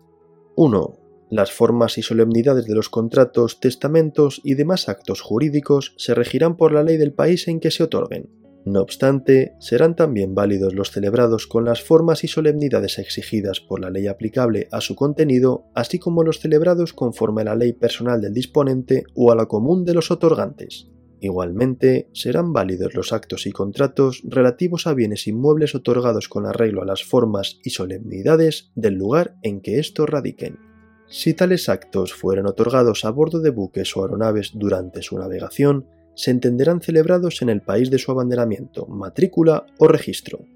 1. 0.56 0.99
Las 1.30 1.52
formas 1.52 1.96
y 1.96 2.02
solemnidades 2.02 2.66
de 2.66 2.74
los 2.74 2.88
contratos, 2.88 3.60
testamentos 3.60 4.40
y 4.42 4.54
demás 4.54 4.88
actos 4.88 5.20
jurídicos 5.20 5.94
se 5.96 6.12
regirán 6.12 6.56
por 6.56 6.72
la 6.72 6.82
ley 6.82 6.96
del 6.96 7.12
país 7.12 7.46
en 7.46 7.60
que 7.60 7.70
se 7.70 7.84
otorguen. 7.84 8.28
No 8.66 8.82
obstante, 8.82 9.54
serán 9.60 9.94
también 9.94 10.34
válidos 10.34 10.74
los 10.74 10.90
celebrados 10.90 11.46
con 11.46 11.64
las 11.64 11.82
formas 11.82 12.24
y 12.24 12.28
solemnidades 12.28 12.98
exigidas 12.98 13.60
por 13.60 13.80
la 13.80 13.90
ley 13.90 14.08
aplicable 14.08 14.66
a 14.72 14.80
su 14.80 14.96
contenido, 14.96 15.66
así 15.74 16.00
como 16.00 16.24
los 16.24 16.40
celebrados 16.40 16.92
conforme 16.92 17.42
a 17.42 17.44
la 17.46 17.54
ley 17.54 17.72
personal 17.72 18.20
del 18.20 18.34
disponente 18.34 19.04
o 19.14 19.30
a 19.30 19.36
la 19.36 19.46
común 19.46 19.84
de 19.84 19.94
los 19.94 20.10
otorgantes. 20.10 20.88
Igualmente, 21.20 22.08
serán 22.12 22.52
válidos 22.52 22.94
los 22.94 23.12
actos 23.12 23.46
y 23.46 23.52
contratos 23.52 24.22
relativos 24.24 24.86
a 24.86 24.94
bienes 24.94 25.26
inmuebles 25.26 25.74
otorgados 25.74 26.28
con 26.28 26.46
arreglo 26.46 26.82
a 26.82 26.86
las 26.86 27.04
formas 27.04 27.60
y 27.62 27.70
solemnidades 27.70 28.72
del 28.74 28.94
lugar 28.94 29.36
en 29.42 29.60
que 29.60 29.78
estos 29.78 30.08
radiquen. 30.08 30.69
Si 31.10 31.34
tales 31.34 31.68
actos 31.68 32.14
fueran 32.14 32.46
otorgados 32.46 33.04
a 33.04 33.10
bordo 33.10 33.40
de 33.40 33.50
buques 33.50 33.96
o 33.96 34.02
aeronaves 34.02 34.52
durante 34.54 35.02
su 35.02 35.18
navegación, 35.18 35.86
se 36.14 36.30
entenderán 36.30 36.80
celebrados 36.80 37.42
en 37.42 37.48
el 37.48 37.62
país 37.62 37.90
de 37.90 37.98
su 37.98 38.12
abanderamiento, 38.12 38.86
matrícula 38.86 39.66
o 39.78 39.88
registro. 39.88 40.46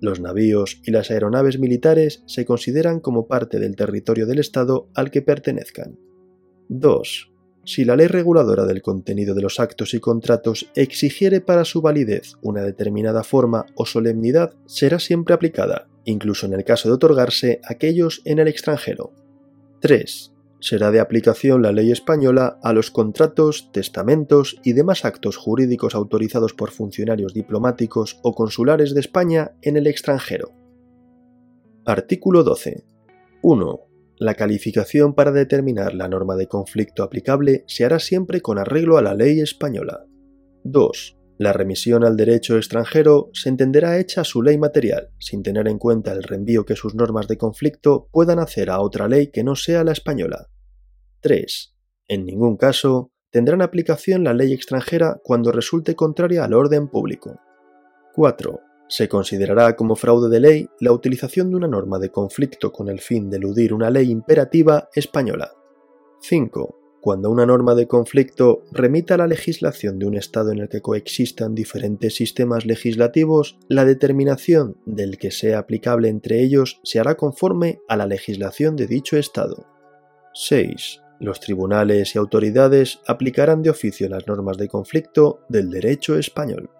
Los 0.00 0.18
navíos 0.18 0.80
y 0.84 0.90
las 0.90 1.10
aeronaves 1.10 1.58
militares 1.58 2.22
se 2.24 2.46
consideran 2.46 3.00
como 3.00 3.26
parte 3.26 3.58
del 3.58 3.76
territorio 3.76 4.26
del 4.26 4.38
Estado 4.38 4.88
al 4.94 5.10
que 5.10 5.20
pertenezcan. 5.20 5.98
2. 6.70 7.32
Si 7.66 7.84
la 7.84 7.94
ley 7.94 8.06
reguladora 8.06 8.64
del 8.64 8.80
contenido 8.80 9.34
de 9.34 9.42
los 9.42 9.60
actos 9.60 9.92
y 9.92 10.00
contratos 10.00 10.70
exigiere 10.74 11.42
para 11.42 11.66
su 11.66 11.82
validez 11.82 12.36
una 12.40 12.62
determinada 12.62 13.22
forma 13.22 13.66
o 13.74 13.84
solemnidad, 13.84 14.54
será 14.64 14.98
siempre 14.98 15.34
aplicada, 15.34 15.88
incluso 16.06 16.46
en 16.46 16.54
el 16.54 16.64
caso 16.64 16.88
de 16.88 16.94
otorgarse 16.94 17.60
aquellos 17.68 18.22
en 18.24 18.38
el 18.38 18.48
extranjero. 18.48 19.12
3 19.80 20.34
será 20.60 20.90
de 20.90 21.00
aplicación 21.00 21.62
la 21.62 21.72
ley 21.72 21.90
española 21.90 22.58
a 22.62 22.72
los 22.72 22.90
contratos, 22.90 23.70
testamentos 23.72 24.56
y 24.62 24.74
demás 24.74 25.04
actos 25.04 25.36
jurídicos 25.36 25.94
autorizados 25.94 26.52
por 26.52 26.70
funcionarios 26.70 27.34
diplomáticos 27.34 28.20
o 28.22 28.34
consulares 28.34 28.94
de 28.94 29.00
España 29.00 29.52
en 29.62 29.76
el 29.76 29.86
extranjero. 29.86 30.52
Artículo 31.86 32.44
12. 32.44 32.84
1. 33.42 33.80
La 34.18 34.34
calificación 34.34 35.14
para 35.14 35.32
determinar 35.32 35.94
la 35.94 36.08
norma 36.08 36.36
de 36.36 36.46
conflicto 36.46 37.02
aplicable 37.02 37.64
se 37.66 37.86
hará 37.86 37.98
siempre 37.98 38.42
con 38.42 38.58
arreglo 38.58 38.98
a 38.98 39.02
la 39.02 39.14
ley 39.14 39.40
española. 39.40 40.04
2. 40.64 41.19
La 41.40 41.54
remisión 41.54 42.04
al 42.04 42.18
derecho 42.18 42.58
extranjero 42.58 43.30
se 43.32 43.48
entenderá 43.48 43.98
hecha 43.98 44.24
su 44.24 44.42
ley 44.42 44.58
material, 44.58 45.08
sin 45.18 45.42
tener 45.42 45.68
en 45.68 45.78
cuenta 45.78 46.12
el 46.12 46.22
reenvío 46.22 46.66
que 46.66 46.76
sus 46.76 46.94
normas 46.94 47.28
de 47.28 47.38
conflicto 47.38 48.10
puedan 48.12 48.38
hacer 48.38 48.68
a 48.68 48.78
otra 48.78 49.08
ley 49.08 49.28
que 49.28 49.42
no 49.42 49.56
sea 49.56 49.82
la 49.82 49.92
española. 49.92 50.50
3. 51.22 51.74
En 52.08 52.26
ningún 52.26 52.58
caso 52.58 53.12
tendrán 53.30 53.62
aplicación 53.62 54.22
la 54.22 54.34
ley 54.34 54.52
extranjera 54.52 55.18
cuando 55.24 55.50
resulte 55.50 55.94
contraria 55.94 56.44
al 56.44 56.52
orden 56.52 56.88
público. 56.88 57.40
4. 58.14 58.60
Se 58.90 59.08
considerará 59.08 59.76
como 59.76 59.96
fraude 59.96 60.28
de 60.28 60.40
ley 60.40 60.68
la 60.78 60.92
utilización 60.92 61.48
de 61.48 61.56
una 61.56 61.68
norma 61.68 61.98
de 61.98 62.10
conflicto 62.10 62.70
con 62.70 62.90
el 62.90 63.00
fin 63.00 63.30
de 63.30 63.38
eludir 63.38 63.72
una 63.72 63.88
ley 63.88 64.10
imperativa 64.10 64.90
española. 64.94 65.50
5 66.20 66.79
cuando 67.00 67.30
una 67.30 67.46
norma 67.46 67.74
de 67.74 67.88
conflicto 67.88 68.64
remita 68.72 69.14
a 69.14 69.18
la 69.18 69.26
legislación 69.26 69.98
de 69.98 70.06
un 70.06 70.16
Estado 70.16 70.52
en 70.52 70.58
el 70.58 70.68
que 70.68 70.82
coexistan 70.82 71.54
diferentes 71.54 72.14
sistemas 72.14 72.66
legislativos, 72.66 73.58
la 73.68 73.84
determinación 73.84 74.76
del 74.84 75.16
que 75.16 75.30
sea 75.30 75.60
aplicable 75.60 76.08
entre 76.08 76.42
ellos 76.42 76.80
se 76.84 77.00
hará 77.00 77.16
conforme 77.16 77.80
a 77.88 77.96
la 77.96 78.06
legislación 78.06 78.76
de 78.76 78.86
dicho 78.86 79.16
Estado. 79.16 79.66
6. 80.34 81.00
Los 81.20 81.40
tribunales 81.40 82.14
y 82.14 82.18
autoridades 82.18 83.00
aplicarán 83.06 83.62
de 83.62 83.70
oficio 83.70 84.08
las 84.08 84.26
normas 84.26 84.58
de 84.58 84.68
conflicto 84.68 85.40
del 85.48 85.70
derecho 85.70 86.16
español. 86.16 86.70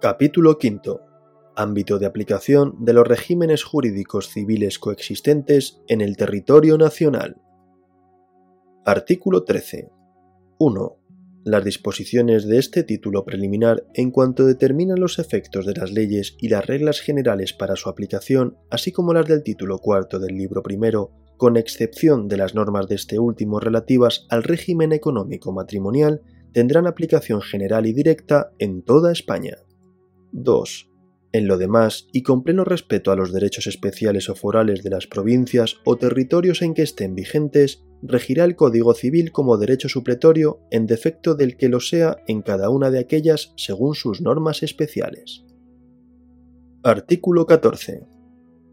Capítulo 0.00 0.58
V. 0.62 1.00
Ámbito 1.56 1.98
de 1.98 2.06
aplicación 2.06 2.74
de 2.80 2.92
los 2.92 3.06
regímenes 3.06 3.62
jurídicos 3.62 4.28
civiles 4.28 4.78
coexistentes 4.78 5.80
en 5.86 6.00
el 6.00 6.16
territorio 6.16 6.76
nacional. 6.76 7.43
Artículo 8.86 9.44
13. 9.44 9.88
1. 10.58 10.96
Las 11.42 11.64
disposiciones 11.64 12.46
de 12.46 12.58
este 12.58 12.82
título 12.82 13.24
preliminar 13.24 13.86
en 13.94 14.10
cuanto 14.10 14.44
determinan 14.44 15.00
los 15.00 15.18
efectos 15.18 15.64
de 15.64 15.72
las 15.72 15.90
leyes 15.90 16.36
y 16.38 16.48
las 16.48 16.66
reglas 16.66 17.00
generales 17.00 17.54
para 17.54 17.76
su 17.76 17.88
aplicación, 17.88 18.58
así 18.70 18.92
como 18.92 19.14
las 19.14 19.26
del 19.26 19.42
título 19.42 19.78
cuarto 19.78 20.18
del 20.18 20.36
libro 20.36 20.62
primero, 20.62 21.12
con 21.38 21.56
excepción 21.56 22.28
de 22.28 22.36
las 22.36 22.54
normas 22.54 22.86
de 22.86 22.96
este 22.96 23.18
último 23.18 23.58
relativas 23.58 24.26
al 24.28 24.42
régimen 24.42 24.92
económico 24.92 25.50
matrimonial, 25.50 26.20
tendrán 26.52 26.86
aplicación 26.86 27.40
general 27.40 27.86
y 27.86 27.94
directa 27.94 28.52
en 28.58 28.82
toda 28.82 29.12
España. 29.12 29.56
2. 30.32 30.93
En 31.34 31.48
lo 31.48 31.58
demás, 31.58 32.06
y 32.12 32.22
con 32.22 32.44
pleno 32.44 32.62
respeto 32.62 33.10
a 33.10 33.16
los 33.16 33.32
derechos 33.32 33.66
especiales 33.66 34.28
o 34.30 34.36
forales 34.36 34.84
de 34.84 34.90
las 34.90 35.08
provincias 35.08 35.78
o 35.84 35.96
territorios 35.96 36.62
en 36.62 36.74
que 36.74 36.82
estén 36.82 37.16
vigentes, 37.16 37.82
regirá 38.02 38.44
el 38.44 38.54
Código 38.54 38.94
Civil 38.94 39.32
como 39.32 39.58
derecho 39.58 39.88
supletorio 39.88 40.60
en 40.70 40.86
defecto 40.86 41.34
del 41.34 41.56
que 41.56 41.68
lo 41.68 41.80
sea 41.80 42.18
en 42.28 42.40
cada 42.40 42.70
una 42.70 42.92
de 42.92 43.00
aquellas 43.00 43.52
según 43.56 43.96
sus 43.96 44.20
normas 44.20 44.62
especiales. 44.62 45.44
Artículo 46.84 47.46
14. 47.46 48.06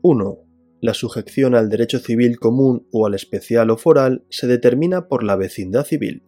1. 0.04 0.38
La 0.82 0.94
sujeción 0.94 1.56
al 1.56 1.68
derecho 1.68 1.98
civil 1.98 2.38
común 2.38 2.88
o 2.92 3.08
al 3.08 3.16
especial 3.16 3.72
o 3.72 3.78
foral 3.78 4.24
se 4.30 4.46
determina 4.46 5.08
por 5.08 5.24
la 5.24 5.36
vecindad 5.36 5.84
civil. 5.84 6.22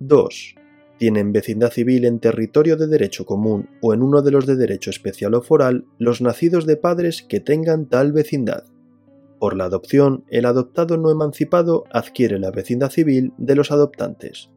2 0.00 0.56
tienen 1.02 1.32
vecindad 1.32 1.72
civil 1.72 2.04
en 2.04 2.20
territorio 2.20 2.76
de 2.76 2.86
derecho 2.86 3.26
común 3.26 3.68
o 3.80 3.92
en 3.92 4.02
uno 4.02 4.22
de 4.22 4.30
los 4.30 4.46
de 4.46 4.54
derecho 4.54 4.88
especial 4.88 5.34
o 5.34 5.42
foral 5.42 5.84
los 5.98 6.20
nacidos 6.20 6.64
de 6.64 6.76
padres 6.76 7.24
que 7.24 7.40
tengan 7.40 7.86
tal 7.86 8.12
vecindad. 8.12 8.66
Por 9.40 9.56
la 9.56 9.64
adopción, 9.64 10.22
el 10.28 10.46
adoptado 10.46 10.98
no 10.98 11.10
emancipado 11.10 11.82
adquiere 11.90 12.38
la 12.38 12.52
vecindad 12.52 12.92
civil 12.92 13.32
de 13.36 13.56
los 13.56 13.72
adoptantes. 13.72 14.50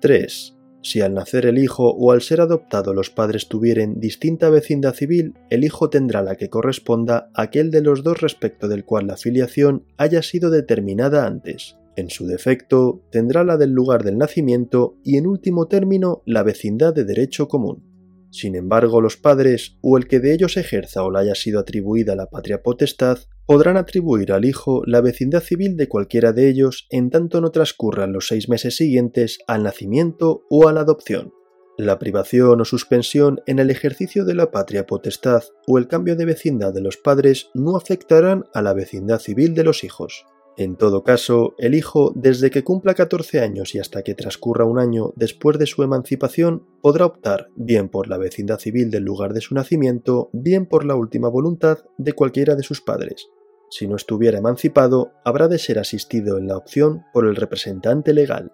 3. 0.00 0.56
Si 0.82 1.00
al 1.00 1.14
nacer 1.14 1.46
el 1.46 1.56
hijo 1.56 1.90
o 1.90 2.10
al 2.10 2.20
ser 2.20 2.40
adoptado 2.40 2.94
los 2.94 3.10
padres 3.10 3.46
tuvieren 3.46 4.00
distinta 4.00 4.50
vecindad 4.50 4.94
civil, 4.94 5.34
el 5.50 5.62
hijo 5.62 5.88
tendrá 5.88 6.20
la 6.22 6.34
que 6.34 6.50
corresponda 6.50 7.30
a 7.32 7.42
aquel 7.42 7.70
de 7.70 7.80
los 7.80 8.02
dos 8.02 8.20
respecto 8.20 8.66
del 8.66 8.84
cual 8.84 9.06
la 9.06 9.16
filiación 9.16 9.84
haya 9.98 10.22
sido 10.22 10.50
determinada 10.50 11.28
antes. 11.28 11.76
En 11.96 12.08
su 12.08 12.26
defecto, 12.26 13.02
tendrá 13.10 13.44
la 13.44 13.56
del 13.56 13.70
lugar 13.70 14.02
del 14.02 14.16
nacimiento 14.16 14.96
y 15.04 15.18
en 15.18 15.26
último 15.26 15.68
término 15.68 16.22
la 16.24 16.42
vecindad 16.42 16.94
de 16.94 17.04
derecho 17.04 17.48
común. 17.48 17.92
Sin 18.30 18.56
embargo, 18.56 19.02
los 19.02 19.18
padres, 19.18 19.76
o 19.82 19.98
el 19.98 20.08
que 20.08 20.18
de 20.18 20.32
ellos 20.32 20.56
ejerza 20.56 21.04
o 21.04 21.10
le 21.10 21.18
haya 21.18 21.34
sido 21.34 21.60
atribuida 21.60 22.16
la 22.16 22.30
patria 22.30 22.62
potestad, 22.62 23.18
podrán 23.44 23.76
atribuir 23.76 24.32
al 24.32 24.46
hijo 24.46 24.82
la 24.86 25.02
vecindad 25.02 25.42
civil 25.42 25.76
de 25.76 25.86
cualquiera 25.86 26.32
de 26.32 26.48
ellos 26.48 26.86
en 26.88 27.10
tanto 27.10 27.42
no 27.42 27.50
transcurran 27.50 28.14
los 28.14 28.28
seis 28.28 28.48
meses 28.48 28.76
siguientes 28.76 29.38
al 29.46 29.62
nacimiento 29.62 30.44
o 30.48 30.66
a 30.66 30.72
la 30.72 30.80
adopción. 30.80 31.34
La 31.76 31.98
privación 31.98 32.60
o 32.62 32.64
suspensión 32.64 33.40
en 33.46 33.58
el 33.58 33.70
ejercicio 33.70 34.24
de 34.24 34.34
la 34.34 34.50
patria 34.50 34.86
potestad 34.86 35.42
o 35.66 35.76
el 35.76 35.88
cambio 35.88 36.16
de 36.16 36.24
vecindad 36.24 36.72
de 36.72 36.80
los 36.80 36.96
padres 36.96 37.50
no 37.52 37.76
afectarán 37.76 38.44
a 38.54 38.62
la 38.62 38.72
vecindad 38.72 39.18
civil 39.18 39.54
de 39.54 39.64
los 39.64 39.84
hijos. 39.84 40.24
En 40.58 40.76
todo 40.76 41.02
caso, 41.02 41.54
el 41.56 41.74
hijo, 41.74 42.12
desde 42.14 42.50
que 42.50 42.62
cumpla 42.62 42.94
14 42.94 43.40
años 43.40 43.74
y 43.74 43.78
hasta 43.78 44.02
que 44.02 44.14
transcurra 44.14 44.66
un 44.66 44.78
año 44.78 45.12
después 45.16 45.58
de 45.58 45.66
su 45.66 45.82
emancipación, 45.82 46.66
podrá 46.82 47.06
optar 47.06 47.48
bien 47.56 47.88
por 47.88 48.06
la 48.06 48.18
vecindad 48.18 48.58
civil 48.58 48.90
del 48.90 49.04
lugar 49.04 49.32
de 49.32 49.40
su 49.40 49.54
nacimiento, 49.54 50.28
bien 50.34 50.66
por 50.66 50.84
la 50.84 50.94
última 50.94 51.28
voluntad 51.28 51.78
de 51.96 52.12
cualquiera 52.12 52.54
de 52.54 52.64
sus 52.64 52.82
padres. 52.82 53.28
Si 53.70 53.88
no 53.88 53.96
estuviera 53.96 54.36
emancipado, 54.36 55.12
habrá 55.24 55.48
de 55.48 55.58
ser 55.58 55.78
asistido 55.78 56.36
en 56.36 56.48
la 56.48 56.58
opción 56.58 57.04
por 57.14 57.26
el 57.26 57.34
representante 57.34 58.12
legal. 58.12 58.52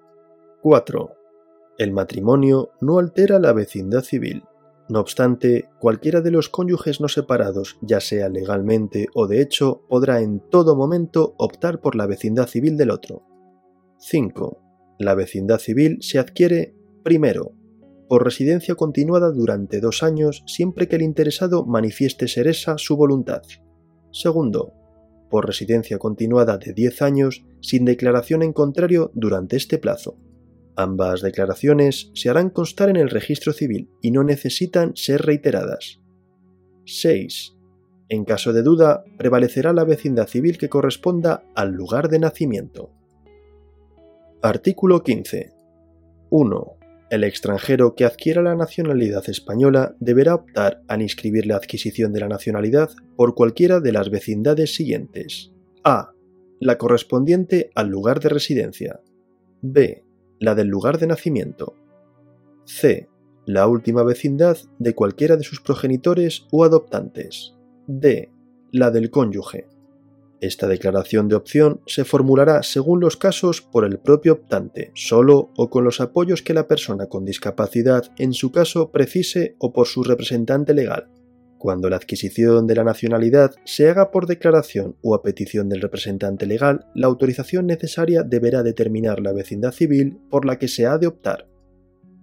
4. 0.63 1.11
El 1.79 1.91
matrimonio 1.91 2.71
no 2.81 3.01
altera 3.01 3.41
la 3.41 3.53
vecindad 3.53 4.03
civil. 4.03 4.45
No 4.89 5.01
obstante, 5.01 5.69
cualquiera 5.81 6.23
de 6.23 6.31
los 6.31 6.49
cónyuges 6.49 7.01
no 7.01 7.09
separados, 7.09 7.79
ya 7.83 8.01
sea 8.01 8.29
legalmente 8.29 9.09
o 9.15 9.27
de 9.27 9.43
hecho, 9.43 9.83
podrá 9.89 10.21
en 10.23 10.41
todo 10.41 10.77
momento 10.77 11.35
optar 11.39 11.81
por 11.81 11.95
la 11.95 12.07
vecindad 12.07 12.47
civil 12.47 12.77
del 12.79 12.91
otro. 12.91 13.23
5. 13.99 14.63
La 14.99 15.15
vecindad 15.15 15.59
civil 15.59 15.99
se 16.01 16.19
adquiere, 16.19 16.75
primero, 17.03 17.53
por 18.09 18.25
residencia 18.25 18.75
continuada 18.75 19.31
durante 19.31 19.81
dos 19.81 20.03
años 20.03 20.43
siempre 20.47 20.89
que 20.89 20.97
el 20.97 21.03
interesado 21.03 21.67
manifieste 21.67 22.27
ser 22.27 22.49
esa 22.49 22.79
su 22.79 22.97
voluntad. 22.97 23.43
Segundo, 24.11 24.73
por 25.29 25.47
residencia 25.47 25.99
continuada 25.99 26.57
de 26.57 26.73
10 26.73 27.03
años 27.03 27.45
sin 27.61 27.85
declaración 27.85 28.43
en 28.43 28.55
contrario 28.55 29.11
durante 29.15 29.57
este 29.57 29.77
plazo. 29.77 30.17
Ambas 30.79 31.23
declaraciones 31.23 32.13
se 32.15 32.31
harán 32.31 32.51
constar 32.51 32.89
en 32.89 32.95
el 32.95 33.11
registro 33.11 33.53
civil 33.53 33.91
y 34.01 34.13
no 34.13 34.23
necesitan 34.23 34.95
ser 34.95 35.23
reiteradas. 35.23 36.01
6. 36.85 37.57
En 38.09 38.25
caso 38.25 38.53
de 38.53 38.63
duda, 38.63 39.03
prevalecerá 39.17 39.73
la 39.73 39.83
vecindad 39.83 40.29
civil 40.29 40.57
que 40.57 40.69
corresponda 40.69 41.43
al 41.57 41.73
lugar 41.73 42.09
de 42.09 42.21
nacimiento. 42.21 42.93
Artículo 44.41 45.03
15. 45.03 45.53
1. 46.31 46.77
El 47.11 47.25
extranjero 47.25 47.97
que 47.97 48.05
adquiera 48.05 48.41
la 48.41 48.55
nacionalidad 48.55 49.29
española 49.29 49.97
deberá 49.99 50.37
optar 50.37 50.83
a 50.87 50.97
inscribir 51.03 51.47
la 51.47 51.57
adquisición 51.57 52.13
de 52.13 52.21
la 52.21 52.29
nacionalidad 52.29 52.91
por 53.17 53.35
cualquiera 53.35 53.81
de 53.81 53.91
las 53.91 54.11
vecindades 54.11 54.77
siguientes. 54.77 55.51
A. 55.83 56.13
La 56.61 56.79
correspondiente 56.79 57.73
al 57.75 57.89
lugar 57.89 58.21
de 58.21 58.29
residencia. 58.29 59.01
B 59.61 60.05
la 60.41 60.55
del 60.55 60.69
lugar 60.69 60.99
de 60.99 61.07
nacimiento. 61.07 61.75
C. 62.65 63.09
La 63.47 63.67
última 63.67 64.03
vecindad 64.03 64.59
de 64.79 64.95
cualquiera 64.95 65.37
de 65.37 65.45
sus 65.45 65.61
progenitores 65.61 66.47
o 66.51 66.65
adoptantes. 66.65 67.55
D. 67.87 68.31
La 68.73 68.91
del 68.91 69.11
cónyuge. 69.11 69.67
Esta 70.41 70.69
declaración 70.69 71.27
de 71.27 71.35
opción 71.35 71.81
se 71.87 72.05
formulará 72.05 72.63
según 72.63 73.01
los 73.01 73.17
casos 73.17 73.61
por 73.61 73.85
el 73.85 73.99
propio 73.99 74.35
optante, 74.35 74.93
solo 74.95 75.51
o 75.57 75.69
con 75.69 75.83
los 75.83 76.01
apoyos 76.01 76.43
que 76.43 76.55
la 76.55 76.69
persona 76.69 77.07
con 77.07 77.25
discapacidad 77.25 78.05
en 78.19 78.33
su 78.33 78.53
caso 78.53 78.93
precise 78.93 79.57
o 79.59 79.73
por 79.73 79.89
su 79.89 80.05
representante 80.05 80.75
legal. 80.75 81.09
Cuando 81.59 81.91
la 81.91 81.97
adquisición 81.97 82.69
de 82.69 82.77
la 82.77 82.85
nacionalidad 82.85 83.53
se 83.65 83.91
haga 83.91 84.13
por 84.13 84.27
declaración 84.27 84.97
o 85.03 85.15
a 85.17 85.23
petición 85.23 85.69
del 85.69 85.81
representante 85.81 86.47
legal, 86.47 86.87
la 86.95 87.09
autorización 87.09 87.67
necesaria 87.67 88.23
deberá 88.23 88.63
determinar 88.63 89.21
la 89.21 89.33
vecindad 89.33 89.73
civil 89.73 90.21
por 90.31 90.45
la 90.45 90.59
que 90.59 90.69
se 90.69 90.87
ha 90.87 90.99
de 90.99 91.09
optar. 91.09 91.49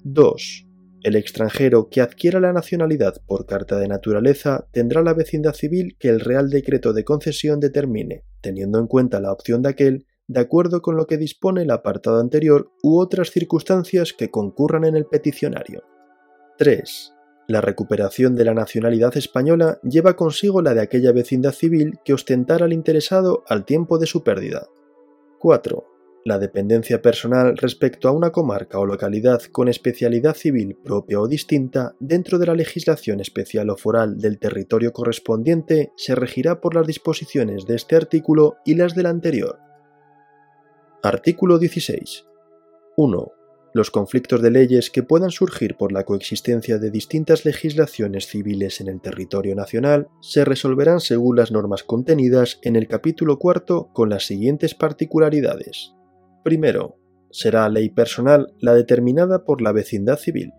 2. 0.03 0.67
El 1.03 1.15
extranjero 1.17 1.89
que 1.89 2.01
adquiera 2.01 2.39
la 2.39 2.53
nacionalidad 2.53 3.21
por 3.27 3.45
carta 3.45 3.77
de 3.77 3.89
naturaleza 3.89 4.67
tendrá 4.71 5.03
la 5.03 5.13
vecindad 5.13 5.53
civil 5.53 5.97
que 5.99 6.09
el 6.09 6.21
Real 6.21 6.49
Decreto 6.49 6.93
de 6.93 7.03
concesión 7.03 7.59
determine, 7.59 8.23
teniendo 8.41 8.79
en 8.79 8.87
cuenta 8.87 9.19
la 9.19 9.33
opción 9.33 9.61
de 9.61 9.69
aquel, 9.69 10.05
de 10.27 10.39
acuerdo 10.39 10.81
con 10.81 10.95
lo 10.95 11.07
que 11.07 11.17
dispone 11.17 11.63
el 11.63 11.71
apartado 11.71 12.19
anterior 12.19 12.71
u 12.81 12.99
otras 12.99 13.31
circunstancias 13.31 14.13
que 14.13 14.31
concurran 14.31 14.85
en 14.85 14.95
el 14.95 15.05
peticionario. 15.05 15.83
3. 16.57 17.14
La 17.47 17.61
recuperación 17.61 18.35
de 18.35 18.43
la 18.43 18.55
nacionalidad 18.55 19.15
española 19.17 19.79
lleva 19.83 20.15
consigo 20.15 20.63
la 20.63 20.73
de 20.73 20.81
aquella 20.81 21.11
vecindad 21.11 21.51
civil 21.51 21.99
que 22.03 22.13
ostentara 22.13 22.65
al 22.65 22.73
interesado 22.73 23.43
al 23.47 23.65
tiempo 23.65 23.99
de 23.99 24.07
su 24.07 24.23
pérdida. 24.23 24.67
4. 25.39 25.85
La 26.25 26.39
dependencia 26.39 27.03
personal 27.03 27.55
respecto 27.55 28.07
a 28.07 28.11
una 28.11 28.31
comarca 28.31 28.79
o 28.79 28.85
localidad 28.87 29.43
con 29.51 29.67
especialidad 29.67 30.35
civil 30.35 30.75
propia 30.83 31.21
o 31.21 31.27
distinta 31.27 31.95
dentro 31.99 32.39
de 32.39 32.47
la 32.47 32.55
legislación 32.55 33.19
especial 33.19 33.69
o 33.69 33.77
foral 33.77 34.17
del 34.17 34.39
territorio 34.39 34.91
correspondiente 34.91 35.91
se 35.97 36.15
regirá 36.15 36.61
por 36.61 36.73
las 36.73 36.87
disposiciones 36.87 37.67
de 37.67 37.75
este 37.75 37.95
artículo 37.95 38.55
y 38.65 38.73
las 38.73 38.95
del 38.95 39.05
anterior. 39.05 39.59
Artículo 41.03 41.59
16. 41.59 42.25
1 42.97 43.34
los 43.75 43.91
conflictos 43.91 44.41
de 44.41 44.51
leyes 44.51 44.89
que 44.89 45.03
puedan 45.03 45.31
surgir 45.31 45.75
por 45.75 45.91
la 45.91 46.05
coexistencia 46.05 46.77
de 46.77 46.91
distintas 46.91 47.43
legislaciones 47.43 48.25
civiles 48.25 48.79
en 48.79 48.87
el 48.87 49.01
territorio 49.01 49.53
nacional 49.53 50.07
se 50.21 50.45
resolverán 50.45 51.01
según 51.01 51.35
las 51.35 51.51
normas 51.51 51.83
contenidas 51.83 52.57
en 52.61 52.77
el 52.77 52.87
capítulo 52.87 53.37
cuarto 53.37 53.89
con 53.91 54.07
las 54.09 54.25
siguientes 54.25 54.75
particularidades. 54.75 55.93
Primero, 56.41 56.95
será 57.31 57.67
ley 57.67 57.89
personal 57.89 58.53
la 58.61 58.73
determinada 58.73 59.43
por 59.43 59.61
la 59.61 59.73
vecindad 59.73 60.19
civil. 60.19 60.53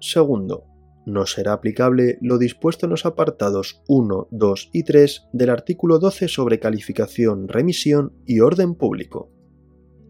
Segundo, 0.00 0.64
no 1.04 1.26
será 1.26 1.52
aplicable 1.52 2.16
lo 2.22 2.38
dispuesto 2.38 2.86
en 2.86 2.90
los 2.92 3.04
apartados 3.04 3.82
1, 3.88 4.28
2 4.30 4.70
y 4.72 4.84
3 4.84 5.28
del 5.34 5.50
artículo 5.50 5.98
12 5.98 6.28
sobre 6.28 6.60
calificación, 6.60 7.46
remisión 7.46 8.14
y 8.24 8.40
orden 8.40 8.74
público. 8.74 9.30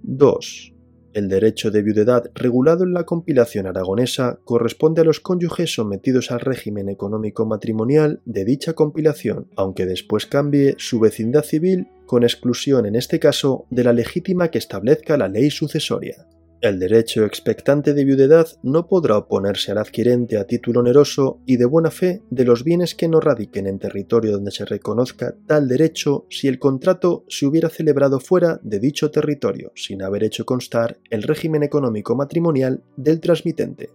2. 0.05 0.74
El 1.15 1.29
derecho 1.29 1.71
de 1.71 1.83
viudedad 1.83 2.29
regulado 2.35 2.83
en 2.83 2.93
la 2.93 3.05
compilación 3.05 3.69
aragonesa 3.69 4.41
corresponde 4.45 5.01
a 5.01 5.05
los 5.05 5.21
cónyuges 5.21 5.73
sometidos 5.73 6.33
al 6.33 6.41
régimen 6.41 6.89
económico 6.89 7.47
matrimonial 7.47 8.21
de 8.25 8.45
dicha 8.45 8.73
compilación, 8.73 9.47
aunque 9.55 9.87
después 9.87 10.27
cambie 10.27 10.75
su 10.79 10.99
vecindad 10.99 11.45
civil 11.45 11.87
con 12.07 12.25
exclusión 12.25 12.85
en 12.85 12.97
este 12.97 13.21
caso 13.21 13.65
de 13.71 13.85
la 13.85 13.93
legítima 13.93 14.49
que 14.49 14.59
establezca 14.59 15.17
la 15.17 15.29
ley 15.29 15.51
sucesoria. 15.51 16.27
El 16.65 16.79
derecho 16.79 17.27
expectante 17.27 17.93
de 17.93 18.07
viudedad 18.07 18.49
no 18.63 18.87
podrá 18.87 19.19
oponerse 19.19 19.71
al 19.71 19.77
adquirente 19.77 20.39
a 20.39 20.47
título 20.47 20.81
oneroso 20.81 21.43
y 21.45 21.59
de 21.59 21.67
buena 21.67 21.91
fe 21.91 22.23
de 22.31 22.47
los 22.47 22.65
bienes 22.65 22.95
que 22.95 23.07
no 23.07 23.21
radiquen 23.21 23.67
en 23.67 23.79
territorio 23.79 24.33
donde 24.33 24.51
se 24.51 24.65
reconozca 24.65 25.35
tal 25.47 25.69
derecho 25.69 26.25
si 26.31 26.49
el 26.49 26.59
contrato 26.59 27.27
se 27.29 27.45
hubiera 27.45 27.69
celebrado 27.69 28.19
fuera 28.19 28.61
de 28.63 28.81
dicho 28.81 29.11
territorio, 29.11 29.73
sin 29.75 30.01
haber 30.01 30.25
hecho 30.25 30.47
constar 30.47 30.97
el 31.11 31.25
régimen 31.25 31.65
económico 31.65 32.17
matrimonial 32.17 32.83
del 32.97 33.21
transmitente. 33.21 33.91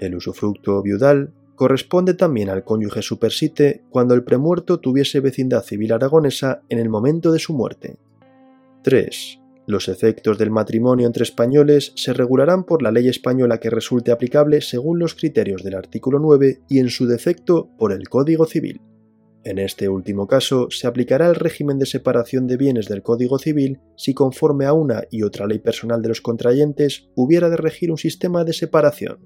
El 0.00 0.16
usufructo 0.16 0.82
viudal 0.82 1.32
corresponde 1.54 2.14
también 2.14 2.48
al 2.48 2.64
cónyuge 2.64 3.00
supersite 3.00 3.84
cuando 3.90 4.14
el 4.14 4.24
premuerto 4.24 4.80
tuviese 4.80 5.20
vecindad 5.20 5.62
civil 5.62 5.92
aragonesa 5.92 6.62
en 6.68 6.80
el 6.80 6.88
momento 6.88 7.30
de 7.30 7.38
su 7.38 7.54
muerte. 7.54 7.96
3. 8.82 9.38
Los 9.68 9.88
efectos 9.88 10.38
del 10.38 10.50
matrimonio 10.50 11.06
entre 11.06 11.24
españoles 11.24 11.92
se 11.94 12.14
regularán 12.14 12.64
por 12.64 12.82
la 12.82 12.90
ley 12.90 13.06
española 13.06 13.58
que 13.58 13.68
resulte 13.68 14.10
aplicable 14.10 14.62
según 14.62 14.98
los 14.98 15.14
criterios 15.14 15.62
del 15.62 15.74
artículo 15.74 16.18
9 16.20 16.62
y 16.70 16.78
en 16.78 16.88
su 16.88 17.06
defecto 17.06 17.68
por 17.76 17.92
el 17.92 18.08
Código 18.08 18.46
Civil. 18.46 18.80
En 19.44 19.58
este 19.58 19.90
último 19.90 20.26
caso, 20.26 20.68
se 20.70 20.86
aplicará 20.86 21.28
el 21.28 21.34
régimen 21.34 21.78
de 21.78 21.84
separación 21.84 22.46
de 22.46 22.56
bienes 22.56 22.88
del 22.88 23.02
Código 23.02 23.38
Civil 23.38 23.78
si 23.94 24.14
conforme 24.14 24.64
a 24.64 24.72
una 24.72 25.02
y 25.10 25.22
otra 25.22 25.46
ley 25.46 25.58
personal 25.58 26.00
de 26.00 26.08
los 26.08 26.22
contrayentes 26.22 27.10
hubiera 27.14 27.50
de 27.50 27.58
regir 27.58 27.90
un 27.90 27.98
sistema 27.98 28.44
de 28.44 28.54
separación. 28.54 29.18